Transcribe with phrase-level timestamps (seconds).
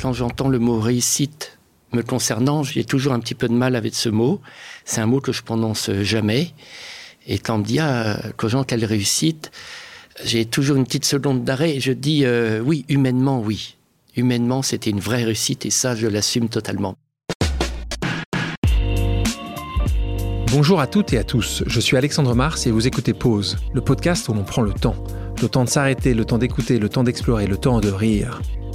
[0.00, 1.58] quand j'entends le mot réussite
[1.92, 4.40] me concernant, j'ai toujours un petit peu de mal avec ce mot.
[4.84, 6.52] C'est un mot que je prononce jamais.
[7.26, 9.50] Et quand on me dit, ah, Cogent, quelle réussite,
[10.24, 13.76] j'ai toujours une petite seconde d'arrêt et je dis, euh, oui, humainement, oui.
[14.16, 16.94] Humainement, c'était une vraie réussite et ça, je l'assume totalement.
[20.50, 23.80] Bonjour à toutes et à tous, je suis Alexandre Mars et vous écoutez Pause, le
[23.80, 24.96] podcast où l'on prend le temps.
[25.42, 28.40] Le temps de s'arrêter, le temps d'écouter, le temps d'explorer, le temps de rire.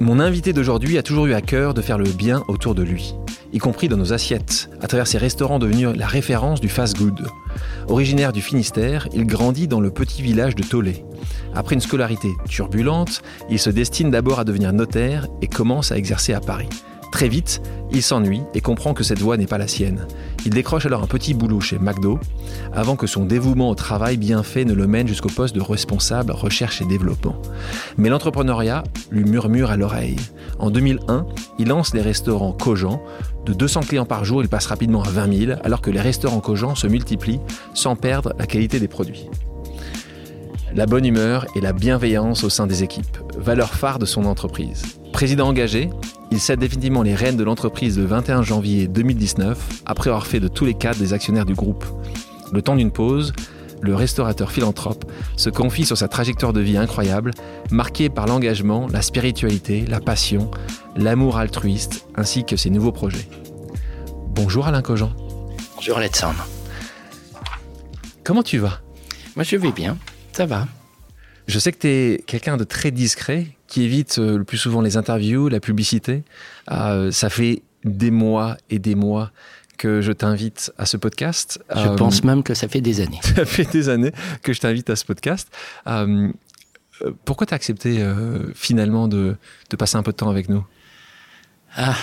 [0.00, 3.16] Mon invité d'aujourd'hui a toujours eu à cœur de faire le bien autour de lui,
[3.52, 7.26] y compris dans nos assiettes, à travers ses restaurants devenus la référence du fast-good.
[7.88, 11.04] Originaire du Finistère, il grandit dans le petit village de Tollet.
[11.52, 16.32] Après une scolarité turbulente, il se destine d'abord à devenir notaire et commence à exercer
[16.32, 16.68] à Paris.
[17.12, 20.06] Très vite, il s'ennuie et comprend que cette voie n'est pas la sienne.
[20.44, 22.18] Il décroche alors un petit boulot chez McDo,
[22.72, 26.32] avant que son dévouement au travail bien fait ne le mène jusqu'au poste de responsable
[26.32, 27.40] recherche et développement.
[27.96, 30.16] Mais l'entrepreneuriat lui murmure à l'oreille.
[30.58, 31.26] En 2001,
[31.58, 33.00] il lance les restaurants Cogent.
[33.46, 36.40] De 200 clients par jour, il passe rapidement à 20 000, alors que les restaurants
[36.40, 37.40] Cogent se multiplient
[37.74, 39.28] sans perdre la qualité des produits.
[40.74, 44.82] La bonne humeur et la bienveillance au sein des équipes, valeur phare de son entreprise.
[45.12, 45.88] Président engagé,
[46.30, 50.48] il cède définitivement les rênes de l'entreprise le 21 janvier 2019, après avoir fait de
[50.48, 51.84] tous les cadres des actionnaires du groupe.
[52.52, 53.32] Le temps d'une pause,
[53.80, 57.30] le restaurateur philanthrope se confie sur sa trajectoire de vie incroyable,
[57.70, 60.50] marquée par l'engagement, la spiritualité, la passion,
[60.96, 63.28] l'amour altruiste, ainsi que ses nouveaux projets.
[64.28, 65.14] Bonjour Alain Cogent.
[65.76, 66.46] Bonjour Alexandre.
[68.24, 68.80] Comment tu vas?
[69.36, 69.96] Moi je vais bien,
[70.32, 70.66] ça va.
[71.46, 74.80] Je sais que tu es quelqu'un de très discret, qui évite euh, le plus souvent
[74.80, 76.24] les interviews, la publicité.
[76.70, 79.30] Euh, ça fait des mois et des mois
[79.76, 81.62] que je t'invite à ce podcast.
[81.72, 83.20] Je pense même que ça fait des années.
[83.36, 84.10] Ça fait des années
[84.42, 85.48] que je t'invite à ce podcast.
[87.24, 88.04] pourquoi tu as accepté
[88.56, 89.36] finalement de,
[89.70, 90.66] de, passer un peu de temps avec nous?
[91.76, 91.94] Ah,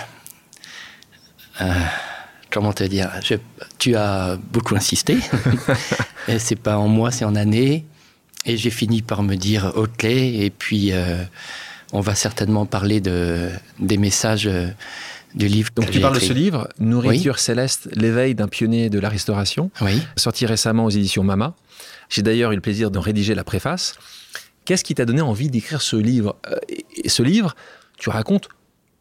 [2.50, 3.12] comment te dire?
[3.78, 5.18] Tu as beaucoup insisté.
[6.38, 7.86] c'est pas en moi, c'est en années.
[8.46, 10.04] Et j'ai fini par me dire OK.
[10.04, 11.24] Et puis, euh,
[11.94, 14.68] on va certainement parler de, des messages euh,
[15.34, 15.70] du livre.
[15.76, 20.02] Donc, tu parles de ce livre, Nourriture céleste, l'éveil d'un pionnier de la restauration, oui.
[20.16, 21.56] sorti récemment aux éditions Mama.
[22.10, 23.96] J'ai d'ailleurs eu le plaisir d'en rédiger la préface.
[24.64, 26.36] Qu'est-ce qui t'a donné envie d'écrire ce livre?
[26.48, 26.56] Euh,
[27.04, 27.56] Et ce livre,
[27.98, 28.50] tu racontes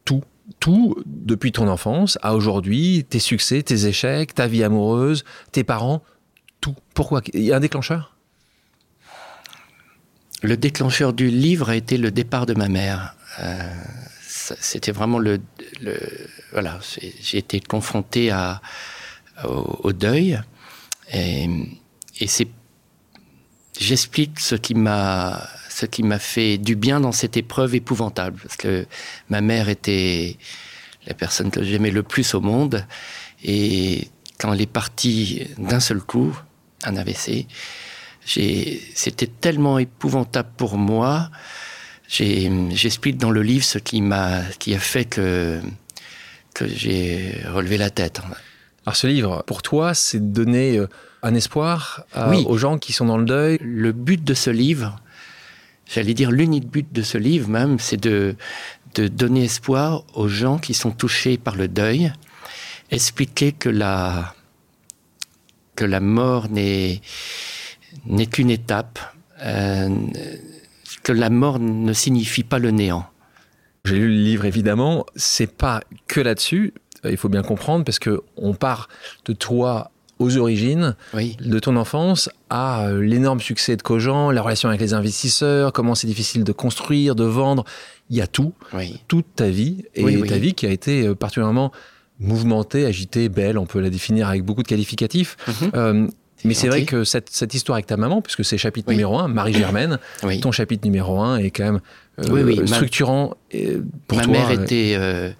[0.05, 0.23] tout.
[0.61, 6.03] Tout depuis ton enfance à aujourd'hui, tes succès, tes échecs, ta vie amoureuse, tes parents,
[6.61, 6.75] tout.
[6.93, 7.23] Pourquoi?
[7.33, 8.14] Il y a un déclencheur?
[10.45, 13.17] Le déclencheur du livre a été le départ de ma mère.
[13.41, 13.73] Euh,
[14.61, 15.41] c'était vraiment le,
[16.53, 16.79] voilà,
[17.21, 18.31] j'ai été confronté
[19.45, 20.39] au, deuil.
[21.13, 21.49] Et,
[22.27, 22.49] c'est,
[23.81, 28.39] j'explique ce qui m'a, ce qui m'a fait du bien dans cette épreuve épouvantable.
[28.43, 28.87] Parce que
[29.31, 30.37] ma mère était
[31.07, 32.87] la personne que j'aimais le plus au monde.
[33.43, 36.37] Et quand elle est partie d'un seul coup,
[36.85, 37.47] un AVC,
[38.25, 41.31] c'était tellement épouvantable pour moi.
[42.09, 45.61] J'explique dans le livre ce qui m'a, qui a fait que,
[46.55, 48.21] que j'ai relevé la tête.
[48.87, 50.89] Alors ce livre, pour toi, c'est de donner euh,
[51.23, 52.05] un espoir
[52.47, 53.59] aux gens qui sont dans le deuil.
[53.63, 55.01] Le but de ce livre,
[55.87, 58.37] j'allais dire l'unique but de ce livre même, c'est de,
[58.95, 62.13] de donner espoir aux gens qui sont touchés par le deuil,
[62.91, 64.35] expliquer que la,
[65.77, 67.01] que la mort n'est
[68.07, 68.99] n'est qu'une étape,
[69.43, 69.89] euh,
[71.03, 73.07] que la mort ne signifie pas le néant.
[73.85, 76.73] J'ai lu le livre évidemment, c'est pas que là-dessus,
[77.05, 78.89] euh, il faut bien comprendre parce que on part
[79.27, 84.69] de toi aux origines de ton enfance à euh, l'énorme succès de Cogent, la relation
[84.69, 87.65] avec les investisseurs, comment c'est difficile de construire, de vendre,
[88.11, 88.55] il y a tout,
[89.09, 91.73] toute ta vie et ta vie qui a été particulièrement
[92.19, 95.37] mouvementée, agitée, belle, on peut la définir avec beaucoup de qualificatifs.
[95.49, 95.71] Mhm.
[95.75, 96.09] Euh,
[96.45, 98.95] mais c'est vrai que cette, cette histoire avec ta maman, puisque c'est chapitre Oui.
[98.95, 100.41] numéro 1, Marie-Germaine, Oui.
[100.41, 101.81] ton chapitre numéro 1 est quand même
[102.21, 104.33] euh, Oui, ma- structurant euh, pour Ma toi.
[104.33, 105.31] mère euh, était, euh,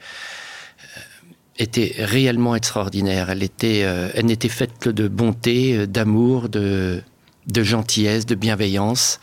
[1.59, 3.31] était réellement extraordinaire.
[3.31, 7.01] Elle, était, euh, elle n'était faite que de bonté, d'amour, de,
[7.47, 9.21] de gentillesse, de bienveillance.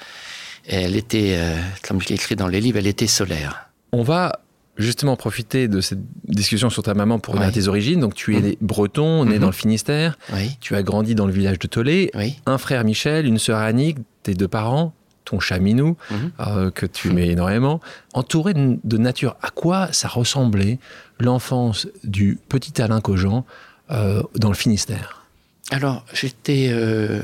[0.67, 1.39] Et elle était,
[1.87, 3.69] comme je l'ai écrit dans les livres, elle était solaire.
[3.91, 4.39] On va
[4.81, 7.99] justement profiter de cette discussion sur ta maman pour revenir à tes origines.
[7.99, 8.55] Donc tu es Mhm.
[8.61, 9.39] breton, né Mhm.
[9.39, 12.35] dans le Finistère, Oui, tu as grandi dans le village de Tollet, oui.
[12.45, 14.93] un frère Michel, une sœur Annick, tes deux parents,
[15.25, 16.31] ton chat Minou, Mhm.
[16.41, 17.79] euh, que tu mets énormément,
[18.13, 19.35] entouré de, de nature.
[19.41, 20.79] À quoi ça ressemblait
[21.19, 23.45] l'enfance du petit Alain Cogent
[23.91, 25.25] euh, dans le Finistère?
[25.69, 27.21] Alors, j'étais euh,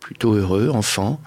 [0.00, 1.20] plutôt heureux, enfant.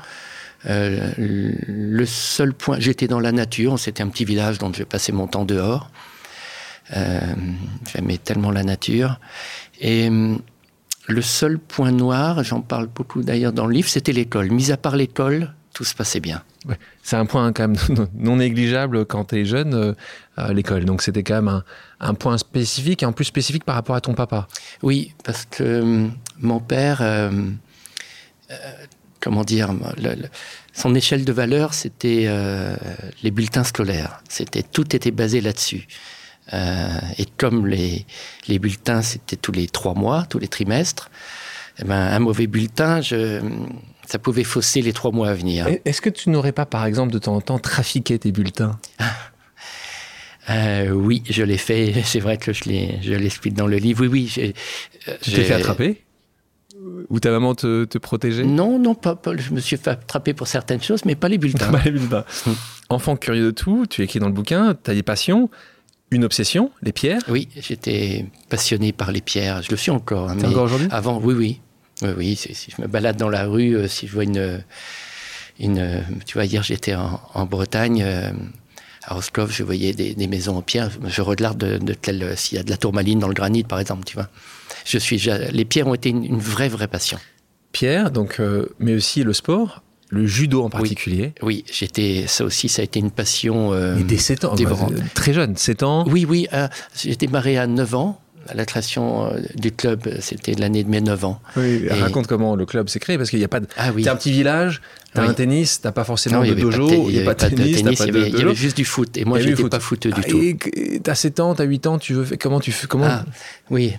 [0.67, 5.11] Euh, le seul point, j'étais dans la nature, c'était un petit village donc je passais
[5.11, 5.89] mon temps dehors.
[6.95, 7.19] Euh,
[7.93, 9.19] J'aimais tellement la nature.
[9.79, 10.41] Et hum,
[11.07, 14.51] le seul point noir, j'en parle beaucoup d'ailleurs dans le livre, c'était l'école.
[14.51, 16.43] Mis à part l'école, tout se passait bien.
[16.67, 19.93] Ouais, C'est un point quand même non négligeable quand tu es jeune euh,
[20.35, 20.83] à l'école.
[20.85, 21.63] Donc c'était quand même un,
[21.99, 24.47] un point spécifique et en plus spécifique par rapport à ton papa.
[24.81, 27.31] Oui, parce que hum, mon père, euh,
[29.19, 30.29] comment dire, le- le-
[30.73, 32.75] son échelle de valeur, c'était euh,
[33.23, 34.21] les bulletins scolaires.
[34.29, 35.87] C'était tout était basé là-dessus.
[36.53, 36.87] Euh,
[37.17, 38.05] et comme les,
[38.47, 41.09] les bulletins, c'était tous les trois mois, tous les trimestres,
[41.79, 43.39] eh ben, un mauvais bulletin, je,
[44.07, 45.67] ça pouvait fausser les trois mois à venir.
[45.85, 48.79] Est-ce que tu n'aurais pas par exemple de temps en temps trafiqué tes bulletins?
[50.49, 51.93] Euh, oui, je l'ai fait.
[52.05, 54.01] C'est vrai que je l'ai- je l'explique dans le livre.
[54.01, 54.31] Oui, oui.
[54.33, 54.53] j'ai-
[55.21, 56.01] Tu t'es fait attraper?
[57.09, 60.33] Ou ta maman te, te protégeait Non, non, pas, pas- Je me suis fait attraper
[60.33, 61.69] pour certaines choses, mais pas les bulletins.
[61.71, 62.25] Bah, les bulletins.
[62.89, 65.49] Enfant curieux de tout, tu écris dans le bouquin, tu as des passions,
[66.11, 67.21] une obsession, les pierres.
[67.29, 69.61] Oui, j'étais passionné par les pierres.
[69.61, 70.29] Je le suis encore.
[70.29, 71.61] hein, mais encore aujourd'hui Avant, oui, oui.
[72.01, 72.35] Oui, oui.
[72.35, 74.63] Si, je me balade dans la rue, euh, si je vois une.
[75.59, 78.01] une tu vois, hier, j'étais en, en Bretagne.
[78.05, 78.31] euh,
[79.03, 80.89] à Roscoff, je voyais des, des maisons en pierre.
[81.07, 83.63] Je regarde de, de quelle- euh, s'il y a de la tourmaline dans le granit,
[83.63, 84.27] par exemple, tu vois.
[84.85, 87.17] Je suis, les pierres ont été une, une vraie, vraie passion.
[87.71, 91.33] Pierre, donc, euh, mais aussi le sport, le judo en particulier.
[91.43, 93.73] Oui, j'étais, ça aussi, ça a été une passion.
[93.73, 94.55] euh, dès 7 ans,
[94.91, 96.03] euh, très jeune, 7 ans.
[96.07, 96.47] Oui, oui.
[96.53, 98.19] euh, j'ai démarré à 9 ans.
[98.55, 101.41] La création euh, du club, c'était l'année de mes 9 ans.
[101.55, 103.67] Oui, Et- Raconte comment le club s'est créé, parce qu'il n'y a pas de...
[103.77, 104.03] Ah oui.
[104.03, 104.81] T'es un petit village,
[105.13, 105.29] t'as Oui.
[105.29, 107.79] un tennis, t'as pas forcément Non, y de dojo, il n'y a pas de tennis,
[107.79, 109.17] il y y avait juste du foot.
[109.17, 110.07] Et moi, j'étais du pas foot.
[110.07, 110.41] du Ah, tout.
[110.41, 113.25] Et t'as 7 ans, t'as 8 ans, tu veux comment tu fais comment Ah,
[113.69, 113.93] oui,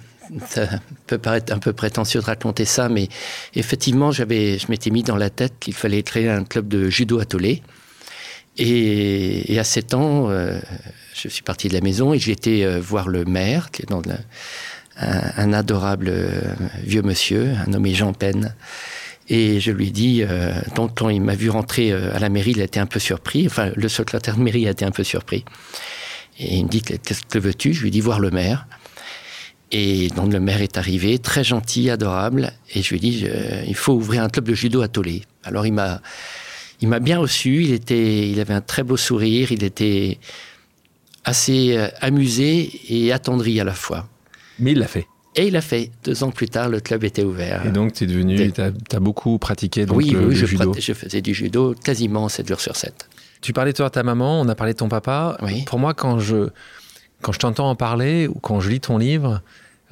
[0.49, 0.69] ça
[1.07, 3.09] peut paraître un peu prétentieux de raconter ça, mais
[3.55, 7.19] effectivement, j'avais, je m'étais mis dans la tête qu'il fallait créer un club de judo
[7.21, 7.63] à Tollet.
[8.59, 10.59] Et, et à 7 ans, euh,
[11.23, 13.89] je suis parti de la maison et j'ai été euh, voir le maire, qui est
[13.89, 14.03] dans
[14.97, 16.41] un, adorable euh,
[16.83, 18.55] vieux monsieur, un nommé Jean Pen.
[19.29, 22.53] Et je lui dit, euh, donc quand il m'a vu rentrer euh, à la mairie,
[22.53, 23.47] il a été un peu surpris.
[23.47, 25.45] Enfin, le secrétaire de mairie a été un peu surpris.
[26.39, 27.73] Et il me dit, qu'est-ce que veux-tu?
[27.73, 28.67] Je lui dit, voir le maire.
[29.73, 33.27] Et donc le maire est arrivé, très gentil, adorable, et je lui ai dit,
[33.69, 35.23] il faut ouvrir un club de judo à Tollet.
[35.45, 36.01] Alors il m'a,
[36.81, 40.19] il m'a bien reçu, il, était, il avait un très beau sourire, il était
[41.25, 44.09] assez euh, amusé et attendri à la fois.
[44.59, 45.07] Mais il l'a fait.
[45.37, 45.91] Et il a fait.
[46.05, 47.65] Deux ans plus tard, le club était ouvert.
[47.65, 50.35] Et donc, tu es devenu, Des- tu as, beaucoup pratiqué donc, oui, le, oui, le
[50.35, 50.75] je, judo.
[50.77, 53.09] je faisais du judo quasiment 7 jours sur 7.
[53.41, 55.37] Tu parlais toi de ta maman, on a parlé de ton papa.
[55.43, 55.65] Oui.
[55.67, 56.49] Pour moi, quand je,
[57.23, 59.41] quand je t'entends en parler ou quand je lis ton livre,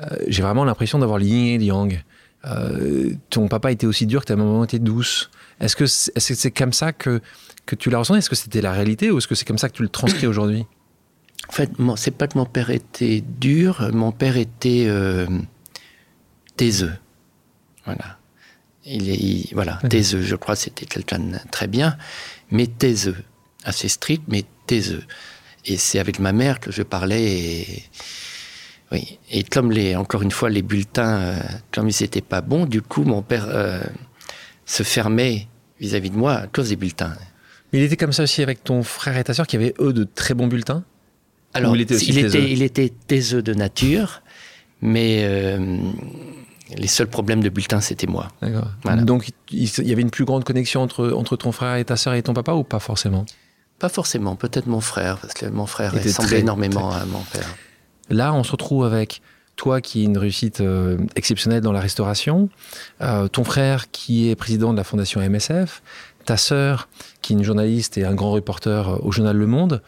[0.00, 2.02] euh, j'ai vraiment l'impression d'avoir le yin et le yang.
[2.44, 5.30] Euh, ton papa était aussi dur que ta maman était douce.
[5.61, 7.20] Est-ce que c'est est -ce c'est comme ça que,
[7.66, 9.68] que tu l'as ressenti Est-ce que c'était la réalité ou est-ce que c'est comme ça
[9.68, 10.66] que tu le transcris aujourd'hui?
[11.48, 15.26] En fait, c'est pas que mon père était dur, mon père était euh,
[16.56, 16.92] taiseux.
[17.84, 18.18] Voilà.
[18.84, 19.88] Il est, il- voilà, Mhm.
[19.88, 20.22] taiseux.
[20.22, 21.96] Je crois que c'était quelqu'un de très bien,
[22.50, 23.16] mais taiseux.
[23.64, 25.02] Assez strict, mais taiseux.
[25.64, 27.22] Et c'est avec ma mère que je parlais.
[27.40, 27.84] Et,
[28.92, 29.18] oui.
[29.30, 31.40] Et comme les, encore une fois, les bulletins, euh,
[31.72, 33.80] comme ils n'étaient pas bons, du coup, mon père euh,
[34.64, 35.48] se fermait
[35.80, 37.14] vis-à-vis de moi à cause des bulletins.
[37.72, 39.92] Mais il était comme ça aussi avec ton frère et ta sœur qui avaient eux
[39.92, 40.84] de très bons bulletins?
[41.58, 44.22] Alors, il était aussi il, taiseux était, il était taiseux de nature,
[44.80, 45.78] mais euh,
[46.76, 48.28] les seuls problèmes de bulletin, c'était moi.
[48.42, 48.68] D'accord.
[48.82, 49.02] Voilà.
[49.02, 51.96] Donc il, il y avait une plus grande connexion entre, entre ton frère et ta
[51.96, 53.24] sœur et ton papa ou pas forcément?
[53.78, 57.20] Pas forcément, peut-être mon frère, parce que mon frère Il ressemblait très- énormément à mon
[57.32, 57.54] père.
[58.10, 59.20] Là, on se retrouve avec
[59.56, 62.48] toi qui est une réussite euh, exceptionnelle dans la restauration,
[63.02, 65.82] euh, ton frère qui est président de la fondation MSF,
[66.24, 66.88] ta sœur
[67.22, 69.82] qui est une journaliste et un grand reporter au journal Le Monde.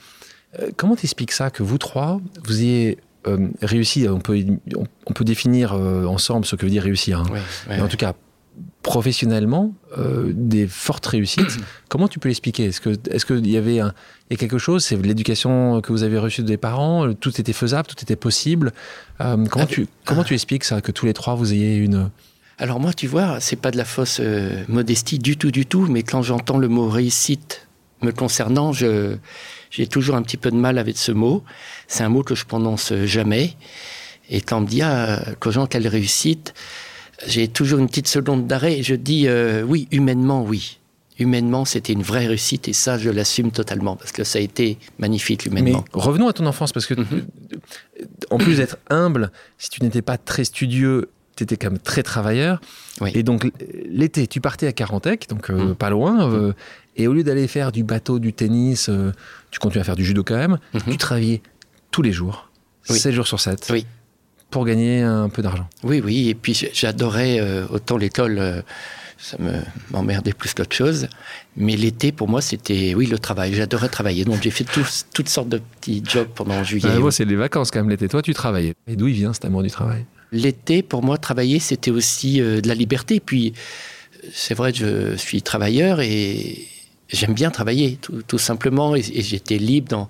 [0.59, 4.43] Euh, comment t'expliques ça que vous trois, vous ayez euh, réussi, on peut,
[4.75, 7.21] on, peut définir euh, ensemble ce que veut dire réussir.
[7.21, 7.81] Hein.
[7.83, 8.15] en tout cas,
[8.83, 11.59] professionnellement, euh, des fortes réussites.
[11.91, 12.67] Comment tu peux l'expliquer?
[12.67, 13.93] Est-ce que, est-ce qu'il y avait un,
[14.31, 14.85] y a quelque chose?
[14.85, 18.73] C'est l'éducation que vous avez reçue des parents Tout était faisable, tout était possible.
[19.19, 22.11] comment ah, tu, comment tu expliques ça Que tous les trois vous ayez une
[22.63, 24.21] alors moi, tu vois, c'est pas de la fausse
[24.69, 27.67] modestie du tout, du tout, mais quand j'entends le mot réussite
[28.03, 29.17] me concernant, je,
[29.71, 31.43] j'ai toujours un petit peu de mal avec ce mot.
[31.87, 33.57] C'est un mot que je prononce jamais.
[34.29, 36.55] Et quand on me dit, ah, gens, quelle réussite,
[37.27, 40.79] j'ai toujours une petite seconde d'arrêt et je dis, euh, oui, humainement, oui.
[41.19, 44.79] Humainement, c'était une vraie réussite et ça, je l'assume totalement parce que ça a été
[44.99, 45.85] magnifique humainement.
[45.95, 47.27] Mais revenons à ton enfance parce que, mhm.
[48.31, 51.11] en plus d'être humble, si tu n'étais pas très studieux,
[51.41, 52.61] tu étais quand même très travailleur.
[53.15, 53.51] Et donc,
[53.89, 55.75] l'été, tu partais à Carantec, donc euh, mhm.
[55.75, 56.31] pas loin.
[56.31, 56.55] Euh, mhm.
[56.97, 59.13] Et au lieu d'aller faire du bateau, du tennis, euh,
[59.51, 60.83] tu continues à faire du judo quand même, mhm.
[60.91, 61.41] tu travaillais
[61.91, 62.51] tous les jours,
[62.85, 63.87] 7 jours sur 7, oui.
[64.51, 65.67] pour gagner un peu d'argent.
[65.83, 68.63] Oui, oui, et puis j'adorais autant l'école,
[69.17, 69.53] ça me
[69.91, 71.09] m'emmerdait plus qu'autre chose,
[71.57, 74.67] mais l'été pour moi c'était, oui, le travail, j'adorais travailler, donc j'ai fait
[75.15, 76.99] toutes sortes de petits jobs pendant juillet.
[76.99, 78.75] Moi c'est les vacances quand même l'été, toi tu travaillais.
[78.87, 80.05] Et d'où il vient cet amour du travail?
[80.33, 83.53] L'été pour moi travailler c'était aussi de la liberté, puis
[84.33, 86.69] c'est vrai je suis travailleur et
[87.13, 90.09] j'aime bien travailler, tout, simplement, et, j'étais libre dans.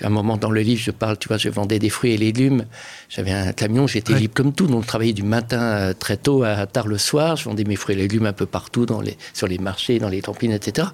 [0.00, 2.16] À un moment dans le livre, je parle, tu vois, je vendais des fruits et
[2.16, 2.66] légumes.
[3.08, 4.68] J'avais un camion, j'étais libre comme tout.
[4.68, 7.34] Donc, je travaillais du matin euh, très tôt à tard le soir.
[7.34, 10.08] Je vendais mes fruits et légumes un peu partout, dans les, sur les marchés, dans
[10.08, 10.86] les campines, etc.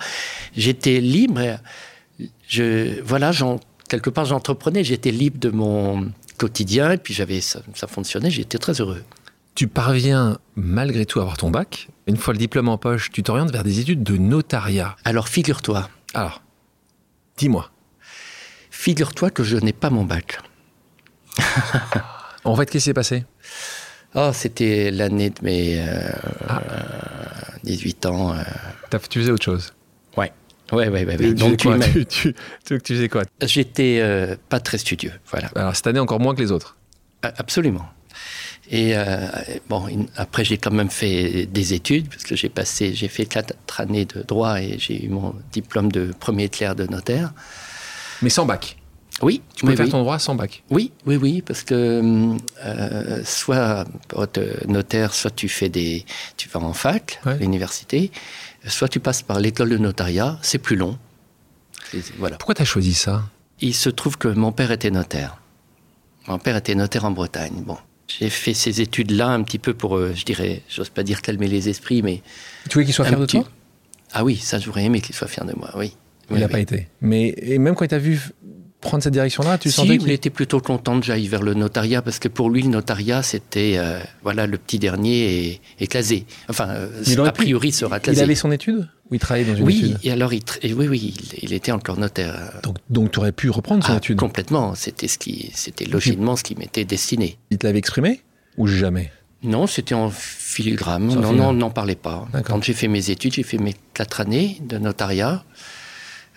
[0.57, 1.59] J'étais libre.
[2.49, 3.33] Je, voilà,
[3.91, 4.85] quelque part, j'entreprenais.
[4.85, 6.93] J'étais libre de mon quotidien.
[6.93, 8.31] Et puis, j'avais, ça, ça fonctionnait.
[8.31, 9.03] J'étais très heureux.
[9.55, 11.89] Tu parviens malgré tout à avoir ton bac.
[12.07, 14.97] Une fois le diplôme en poche, tu t'orientes vers des études de notariat.
[15.05, 15.89] Alors figure-toi.
[16.13, 16.43] Alors,
[17.37, 17.71] dis-moi.
[18.71, 20.41] Figure-toi que je n'ai pas mon bac.
[22.45, 23.25] en fait, qu'est-ce qui s'est passé?
[24.17, 25.85] Oh, c'était l'année de mes
[27.63, 28.33] 18 euh, ans.
[28.33, 28.99] Euh.
[29.09, 29.73] Tu faisais autre chose
[30.75, 30.89] Ouais.
[30.89, 31.35] Ouais, ouais.
[31.35, 31.69] Donc tu,
[32.07, 33.23] tu, tu, tu, faisais quoi?
[33.43, 35.49] J'étais euh, pas très studieux, voilà.
[35.55, 36.77] Alors cette année encore moins que les autres?
[37.23, 37.87] Absolument.
[38.71, 39.27] Et euh,
[39.69, 43.81] bon, après j'ai quand même fait des études parce que j'ai passé, j'ai fait quatre
[43.81, 47.33] années de droit et j'ai eu mon diplôme de premier clerc de notaire.
[48.23, 48.77] Mais sans bac?
[49.23, 49.43] Oui.
[49.55, 50.65] Tu peux faire ton droit sans bac?
[50.71, 56.05] Oui, oui, oui, parce que euh, soit pour être notaire, soit tu fais des,
[56.37, 58.11] tu vas en fac, à l'université,
[58.67, 60.39] soit tu passes par l'école de notariat.
[60.43, 60.99] C'est plus long.
[62.19, 62.37] Voilà.
[62.37, 63.25] Pourquoi tu as choisi ça?
[63.61, 65.39] Il se trouve que mon père était notaire.
[66.27, 67.63] Mon père était notaire en Bretagne.
[67.65, 67.77] Bon,
[68.09, 71.49] j'ai fait ces études-là un petit peu pour, euh, je dirais, j'ose pas dire calmer
[71.49, 72.23] les esprits, mais.
[72.69, 73.45] Tu voulais qu'il soit fier de toi?
[74.13, 75.97] Ah oui, ça j'aurais aimé qu'il soit fier de moi, oui.
[76.31, 76.89] Il n'a pas été.
[77.01, 78.33] Mais et même quand il t'a vu
[78.85, 82.03] prendre cette direction-là, tu si, sentais qu'il était plutôt content que j'aille vers le notariat
[82.03, 85.61] parce que pour lui, le notariat, c'était euh, voilà le petit dernier
[85.91, 86.27] casé.
[86.49, 88.21] Enfin, euh, a priori, sera casé.
[88.21, 90.43] Il avait son étude Ou il travaillait dans une oui, étude et alors il
[90.75, 92.53] oui, oui, il, était encore notaire.
[92.63, 94.75] Donc, donc tu aurais pu reprendre son ah, étude Complètement.
[94.75, 97.39] C'était ce qui, c'était logiquement ce qui m'était destiné.
[97.51, 98.21] Il te l'avait exprimé
[98.57, 99.11] ou jamais?
[99.43, 101.07] Non, c'était en filigrane.
[101.07, 102.27] non, non, on n'en parlait pas.
[102.45, 105.45] Quand j'ai fait mes études, j'ai fait mes quatre années de notariat.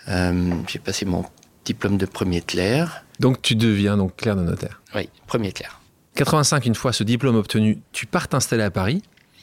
[0.08, 1.24] Euh, j'ai passé mon
[1.68, 3.04] diplôme de premier clerc.
[3.20, 5.80] Donc tu deviens donc clerc de notaire Oui, premier clerc.
[6.14, 9.02] 85, une fois ce diplôme obtenu, tu pars t'installer à Paris.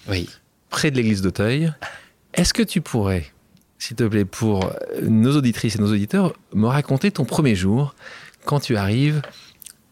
[0.10, 0.28] Oui.
[0.70, 1.72] Près de l'église d'Auteuil.
[2.34, 3.26] Est-ce que tu pourrais,
[3.78, 4.72] s'il te plaît, pour
[5.04, 7.96] nos auditrices et nos auditeurs, me raconter ton premier jour
[8.44, 9.22] quand tu arrives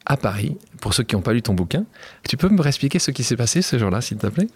[0.06, 1.86] à Paris, pour ceux qui n'ont pas lu ton bouquin.
[2.28, 4.48] Tu peux me réexpliquer ce qui s'est passé ce jour-là, s'il te plaît?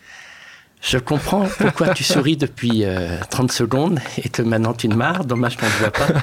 [0.82, 2.84] Je comprends pourquoi tu souris depuis
[3.30, 5.26] 30 euh, secondes et que maintenant tu te marres.
[5.26, 6.08] Dommage qu'on ne te voit pas.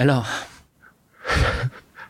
[0.00, 0.26] Alors.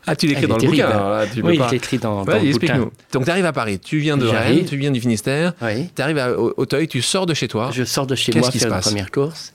[0.07, 2.89] Ah, tu l'écris dans le bouquin Oui, je l'écris dans, dans le bouquin.
[3.11, 6.17] Donc, tu arrives à Paris, tu viens de Rennes, tu viens du Finistère, tu arrives
[6.17, 7.69] à Auteuil, tu sors de chez toi.
[7.71, 9.53] Je sors de chez moi faire une première course.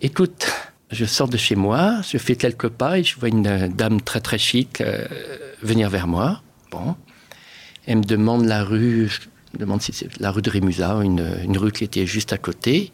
[0.00, 0.46] Écoute,
[0.90, 4.20] je sors de chez moi, je fais quelques pas et je vois une dame très
[4.20, 5.04] très chic euh,
[5.62, 6.40] venir vers moi.
[6.70, 6.96] Bon.
[7.86, 11.58] Elle me demande la rue, je demande si c'est la rue de Rémusat, une, une,
[11.58, 12.90] rue qui était juste à côté.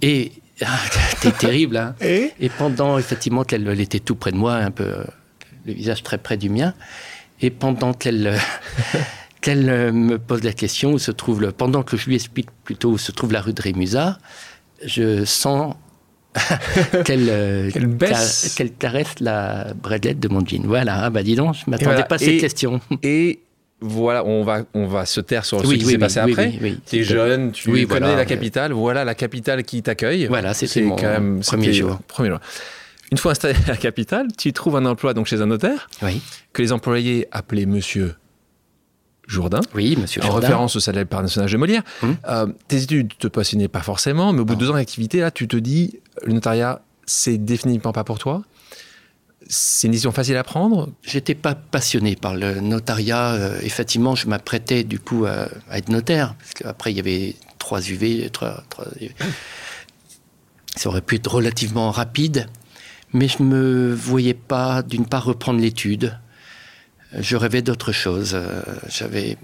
[0.00, 1.76] Et c'était terrible.
[1.76, 1.94] Hein.
[2.00, 5.04] Et, et, pendant, effectivement, qu'elle elle était tout près de moi, un peu euh,
[5.66, 6.74] le visage très près du mien.
[7.40, 8.38] Et pendant qu'elle
[9.40, 12.90] qu'elle me pose la question où se trouve le, pendant que je lui explique plutôt
[12.90, 14.18] où se trouve la rue de Rémusat,
[14.84, 15.76] je sens
[17.04, 17.70] qu'elle euh,
[18.56, 20.62] qu'elle caresse la bredette de mon jean.
[20.64, 22.80] Voilà, ah bah dis donc, je m'attendais pas à cette question.
[23.02, 23.40] Et
[23.80, 26.52] voilà, on va, on va se taire sur ce qui s'est passé après.
[26.86, 30.26] tu es jeune, tu connais la capitale, voilà la capitale qui t'accueille.
[30.26, 31.98] Voilà, c'était mon quand même, premier jour.
[32.08, 32.40] Premier jour.
[33.10, 36.20] Une fois installé à la capitale, tu trouves un emploi donc chez un notaire Oui.
[36.52, 38.14] que les employés appelaient Monsieur
[39.26, 39.60] Jourdain.
[39.74, 40.40] Oui, monsieur En Jourdain.
[40.40, 41.82] référence au célèbre personnage de Molière.
[42.02, 42.16] Hum.
[42.28, 45.30] Euh, tes études te passionnaient pas forcément, mais au bout de deux ans d'activité, là,
[45.30, 48.42] tu te dis, le notariat, c'est définitivement pas pour toi.
[49.50, 50.90] C'est une décision facile à prendre?
[51.02, 53.32] J'étais pas passionné par le notariat.
[53.32, 57.34] Euh, effectivement, je m'apprêtais du coup à, à être notaire, parce qu'après il y avait
[57.58, 58.86] trois UV, trois, trois.
[60.76, 62.48] Ça aurait pu être relativement rapide,
[63.14, 66.18] mais je me voyais pas, d'une part, reprendre l'étude.
[67.18, 68.32] Je rêvais d'autre chose.
[68.34, 69.38] Euh, J'avais,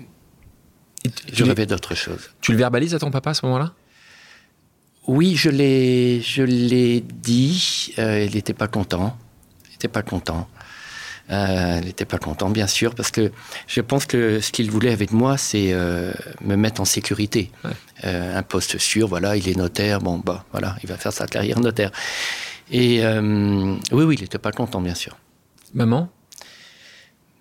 [1.32, 2.30] je rêvais d'autre chose.
[2.42, 3.72] tu le verbalises à ton papa à ce moment-là?
[5.06, 7.94] Oui, je l'ai, je l'ai dit.
[7.98, 9.16] Euh, il n'était pas content.
[9.84, 10.48] N'était pas content.
[11.30, 13.30] Euh, il n'était pas content, bien sûr, parce que
[13.66, 16.10] je pense que ce qu'il voulait avec moi, c'est euh,
[16.40, 17.50] me mettre en sécurité.
[17.64, 17.70] Ouais.
[18.04, 21.26] Euh, un poste sûr, voilà, il est notaire, bon, bah, voilà, il va faire sa
[21.26, 21.90] carrière notaire.
[22.70, 25.18] Et euh, oui, oui, il n'était pas content, bien sûr.
[25.74, 26.08] Maman?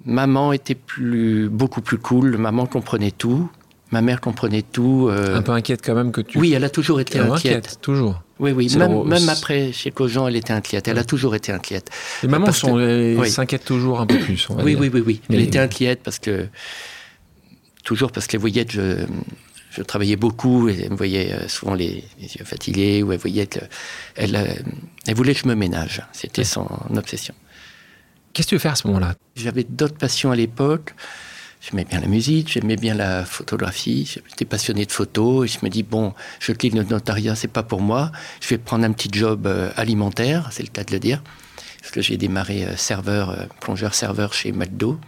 [0.05, 2.35] Maman était plus, beaucoup plus cool.
[2.38, 3.50] Maman comprenait tout.
[3.91, 5.09] Ma mère comprenait tout.
[5.09, 6.39] Un peu inquiète quand même que tu.
[6.39, 7.77] oui, elle a toujours été Euh, inquiète.
[7.79, 8.21] toujours.
[8.43, 10.88] Oui, oui, même, le- même après, chez Cogent, elle était inquiète.
[10.88, 11.89] Elle a toujours été inquiète.
[12.21, 13.29] Les mamans que- oui.
[13.29, 14.45] s'inquiètent toujours un peu plus.
[14.50, 14.81] on va Oui, dire.
[14.81, 15.21] oui, oui, oui.
[15.29, 16.47] Elle était inquiète parce que.
[17.83, 19.05] Toujours parce qu'elle voyait que je,
[19.71, 23.19] je travaillais beaucoup et elle me voyait euh, souvent les, les yeux fatigués ou elle
[23.19, 23.59] voyait que.
[24.15, 24.45] Elle, euh,
[25.07, 26.01] elle voulait que je me ménage.
[26.13, 27.33] C'était son obsession.
[28.33, 29.15] Qu'est-ce que tu veux faire à ce moment-là?
[29.35, 30.93] J'avais d'autres passions à l'époque.
[31.63, 35.70] J'aimais bien la musique, j'aimais bien la photographie, j'étais passionné de photos et je me
[35.70, 38.12] dis bon, je quitte le notariat, c'est pas pour moi.
[38.41, 41.24] Je vais prendre un petit job euh, alimentaire, c'est le cas de le dire,
[41.79, 45.00] parce que j'ai démarré euh, serveur, euh, plongeur serveur chez McDo.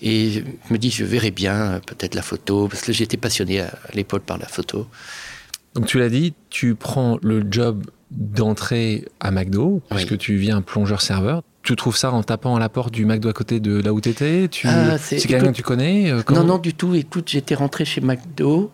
[0.00, 3.72] Et je me dis je verrai bien peut-être la photo parce que j'étais passionné à,
[3.92, 4.86] l'époque par la photo.
[5.74, 10.18] Donc tu l'as dit, tu prends le job d'entrée à McDo, puisque Oui.
[10.18, 11.42] tu viens plongeur-serveur.
[11.62, 14.00] Tu trouves ça en tapant à la porte du McDo à côté de là où
[14.00, 14.66] tu étais tu...
[14.68, 16.94] Ah, C'est quelqu'un que tu connais euh, Non, non, du tout.
[16.94, 18.72] Écoute, j'étais rentré chez McDo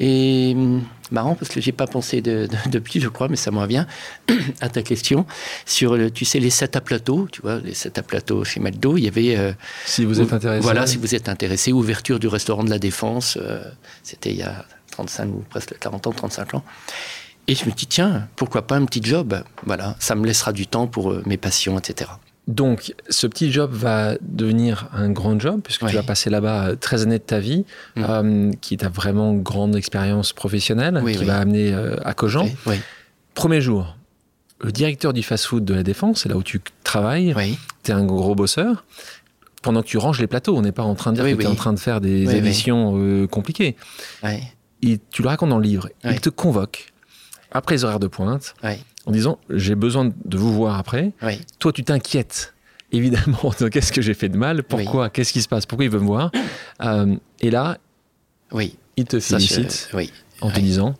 [0.00, 0.82] et hum,
[1.12, 3.86] marrant parce que j'ai pas pensé de, de- depuis, je crois, mais ça me revient
[4.60, 5.24] à ta question
[5.64, 7.28] sur, le, tu sais, les sets à plateau.
[7.30, 9.36] Tu vois, les sets à plateau chez McDo, il y avait.
[9.36, 9.52] euh,
[9.86, 10.60] Si vous êtes intéressé.
[10.62, 13.38] Voilà, si vous êtes intéressé, ouverture du restaurant de la Défense.
[13.40, 13.62] euh,
[14.02, 16.64] C'était il y a 35 ou presque 40 ans, 35 ans.
[17.46, 19.40] Et je me dis, tiens, pourquoi pas un petit job?
[19.66, 22.10] Voilà, ça me laissera du temps pour euh, mes passions, etc.
[22.46, 26.76] Donc, ce petit job va devenir un grand job, puisque tu vas passer là-bas euh,
[26.76, 27.64] 13 années de ta vie,
[27.96, 28.04] Mm.
[28.08, 31.24] euh, qui est ta vraiment grande expérience professionnelle, Oui, qui oui.
[31.24, 32.46] va amener euh, à Cogent.
[32.66, 32.76] Oui,
[33.34, 33.96] Premier jour,
[34.60, 37.34] le directeur du fast-food de la Défense, c'est là où tu travailles,
[37.82, 38.84] tu es un gros bosseur.
[39.62, 41.46] Pendant que tu ranges les plateaux, on n'est pas en train de dire que tu
[41.46, 43.76] es en train de faire des éditions euh, compliquées.
[44.82, 45.88] Et tu le racontes dans le livre.
[46.04, 46.92] Il te convoque
[47.50, 48.54] après les horaires de pointe
[49.06, 51.12] en disant J'ai besoin de vous voir après.
[51.22, 51.40] oui.
[51.58, 52.54] Toi, tu t'inquiètes
[52.92, 55.90] évidemment de qu'est-ce que j'ai fait de mal, pourquoi, qu'est-ce qui se passe, pourquoi il
[55.90, 56.30] veut me voir.
[56.82, 57.78] Euh, et là,
[58.52, 58.76] oui.
[58.96, 60.12] il te Ça, je- félicite oui.
[60.40, 60.94] en te disant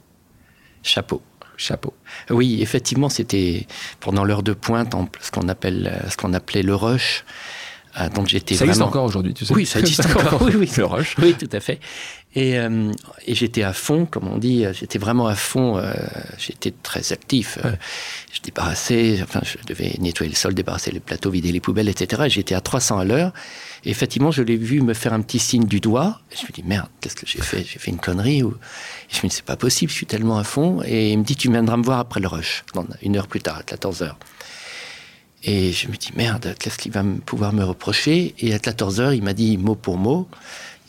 [0.83, 1.23] Chapeau.
[1.57, 1.95] chapeau.
[2.31, 3.67] Oui, effectivement, c'était
[4.01, 7.25] pendant l'heure de pointe, en- ce qu'on appelle, ce qu'on appelait le rush.
[7.97, 8.91] Ah, donc j'étais Ça existe vraiment.
[8.91, 9.55] encore aujourd'hui, tu sais.
[9.55, 10.43] Oui, ça existe encore.
[10.43, 10.71] Oui, oui.
[10.77, 11.15] Le rush.
[11.23, 11.79] Oui, tout à fait.
[12.35, 12.91] Et, euh,
[13.27, 15.79] et j'étais à fond, comme on dit, euh, j'étais vraiment à fond.
[15.79, 15.93] euh,
[16.37, 17.59] j'étais très actif.
[17.63, 17.71] Ouais.
[18.33, 22.23] Je débarrassais, enfin, je devais nettoyer le sol, débarrasser les plateaux, vider les poubelles, etc.
[22.27, 23.33] Et J'étais à 300 à l'heure.
[23.85, 26.21] Et effectivement, je l'ai vu me faire un petit signe du doigt.
[26.33, 27.59] Et je me dis, merde, qu'est-ce que j'ai fait?
[27.65, 28.51] J'ai fait une connerie ou...
[29.13, 30.83] Et je me dis, c'est pas possible, je suis tellement à fond.
[30.85, 33.41] Et il me dit, tu viendras me voir après le rush, Non, une heure plus
[33.41, 34.19] tard, à 14 heures.
[35.47, 38.35] Et je me dis, merde, qu'est-ce qu'il va pouvoir me reprocher?
[38.39, 40.27] Et à 14 heures, il m'a dit mot pour mot,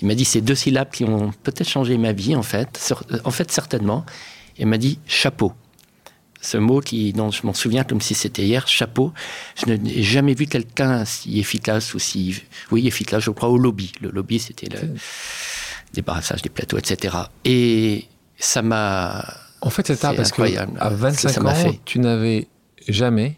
[0.01, 3.03] il m'a dit ces deux syllabes qui ont peut-être changé ma vie, en fait, Sur-
[3.25, 4.05] en fait, certainement.
[4.57, 5.51] Il m'a dit chapeau.
[6.41, 9.11] Ce mot qui, dont je m'en souviens comme si c'était hier, chapeau.
[9.57, 12.41] Je n'ai jamais vu quelqu'un si efficace ou si,
[12.71, 13.91] oui, efficace, je crois, au lobby.
[13.99, 14.93] Le lobby, c'était le
[15.93, 17.15] débarrassage des plateaux, etc.
[17.45, 18.05] Et
[18.37, 19.25] ça m'a,
[19.61, 21.79] En fait, c'est tard parce que 25 ça m'a ans, fait.
[21.83, 22.47] tu n'avais
[22.87, 23.37] jamais.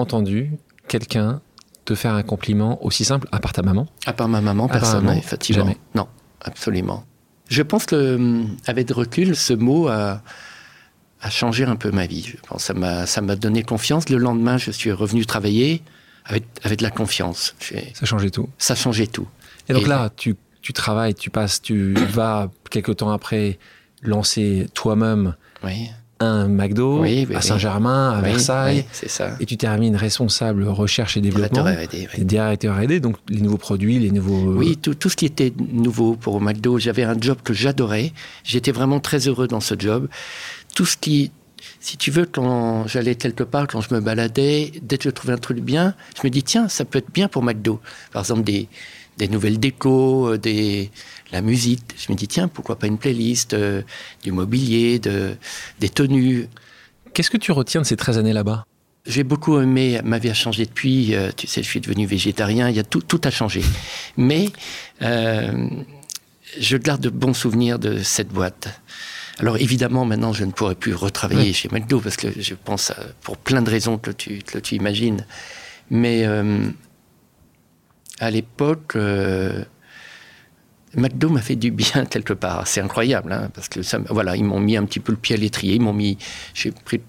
[0.00, 0.50] Entendu
[0.88, 1.40] quelqu'un
[1.84, 3.86] te faire un compliment aussi simple, à part ta maman.
[4.06, 5.64] À part ma maman, À personne, maman, effectivement.
[5.64, 5.76] jamais.
[5.94, 6.06] Non,
[6.42, 7.04] absolument.
[7.48, 10.22] Je pense que, hum, avec de recul, ce mot a,
[11.20, 12.22] a changé un peu ma vie.
[12.22, 14.08] Je pense ça m'a, ça m'a donné confiance.
[14.08, 15.82] Le lendemain, je suis revenu travailler
[16.24, 17.54] avec, avec de la confiance.
[17.60, 18.48] J'ai- Ça changeait tout.
[18.58, 19.26] Ça changeait tout.
[19.68, 23.58] Et donc Et- là, tu, tu travailles, tu passes, tu vas quelques temps après
[24.02, 25.34] lancer toi-même
[25.64, 27.40] Oui, un McDo Oui, oui, à.
[27.40, 29.36] Saint-Germain, à Versailles, ça.
[29.40, 31.64] et tu termines responsable recherche et développement,
[32.18, 34.54] directeur R&D, donc les nouveaux produits, les nouveaux.
[34.54, 38.12] Oui, tout, tout ce qui était nouveau pour McDo, j'avais un job que j'adorais.
[38.44, 40.08] J'étais vraiment très heureux dans ce job.
[40.74, 41.32] Tout ce qui,
[41.80, 45.32] si tu veux, quand j'allais quelque part, quand je me baladais, dès que je trouvais
[45.32, 47.80] un truc bien, je me dis, tiens, ça peut être bien pour McDo.
[48.12, 48.68] Par exemple, des,
[49.20, 50.90] des nouvelles décos, euh, des,
[51.30, 51.82] la musique.
[51.96, 53.82] Je me dis, tiens, pourquoi pas une playlist, euh,
[54.22, 55.36] du mobilier, de,
[55.78, 56.48] des tenues.
[57.12, 58.64] Qu'est-ce que tu retiens de ces 13 années là-bas?
[59.06, 62.68] J'ai beaucoup aimé, ma vie a changé depuis, euh, tu sais, je suis devenu végétarien,
[62.68, 63.62] il y a tout, tout a changé.
[64.16, 64.50] Mais
[65.02, 65.68] euh,
[66.58, 68.68] je garde de bons souvenirs de cette boîte.
[69.38, 73.38] Alors évidemment, maintenant, je ne pourrais plus retravailler chez McDo parce que je pense, pour
[73.38, 75.26] plein de raisons que tu, que tu imagines.
[75.88, 76.26] Mais
[78.20, 79.64] à l'époque, euh,
[80.94, 82.66] McDo m'a fait du bien quelque part.
[82.66, 85.34] C'est incroyable, hein, parce que ça, voilà, ils m'ont mis un petit peu le pied
[85.34, 85.74] à l'étrier.
[85.74, 86.18] Ils m'ont mis,
[86.54, 87.00] j'ai pris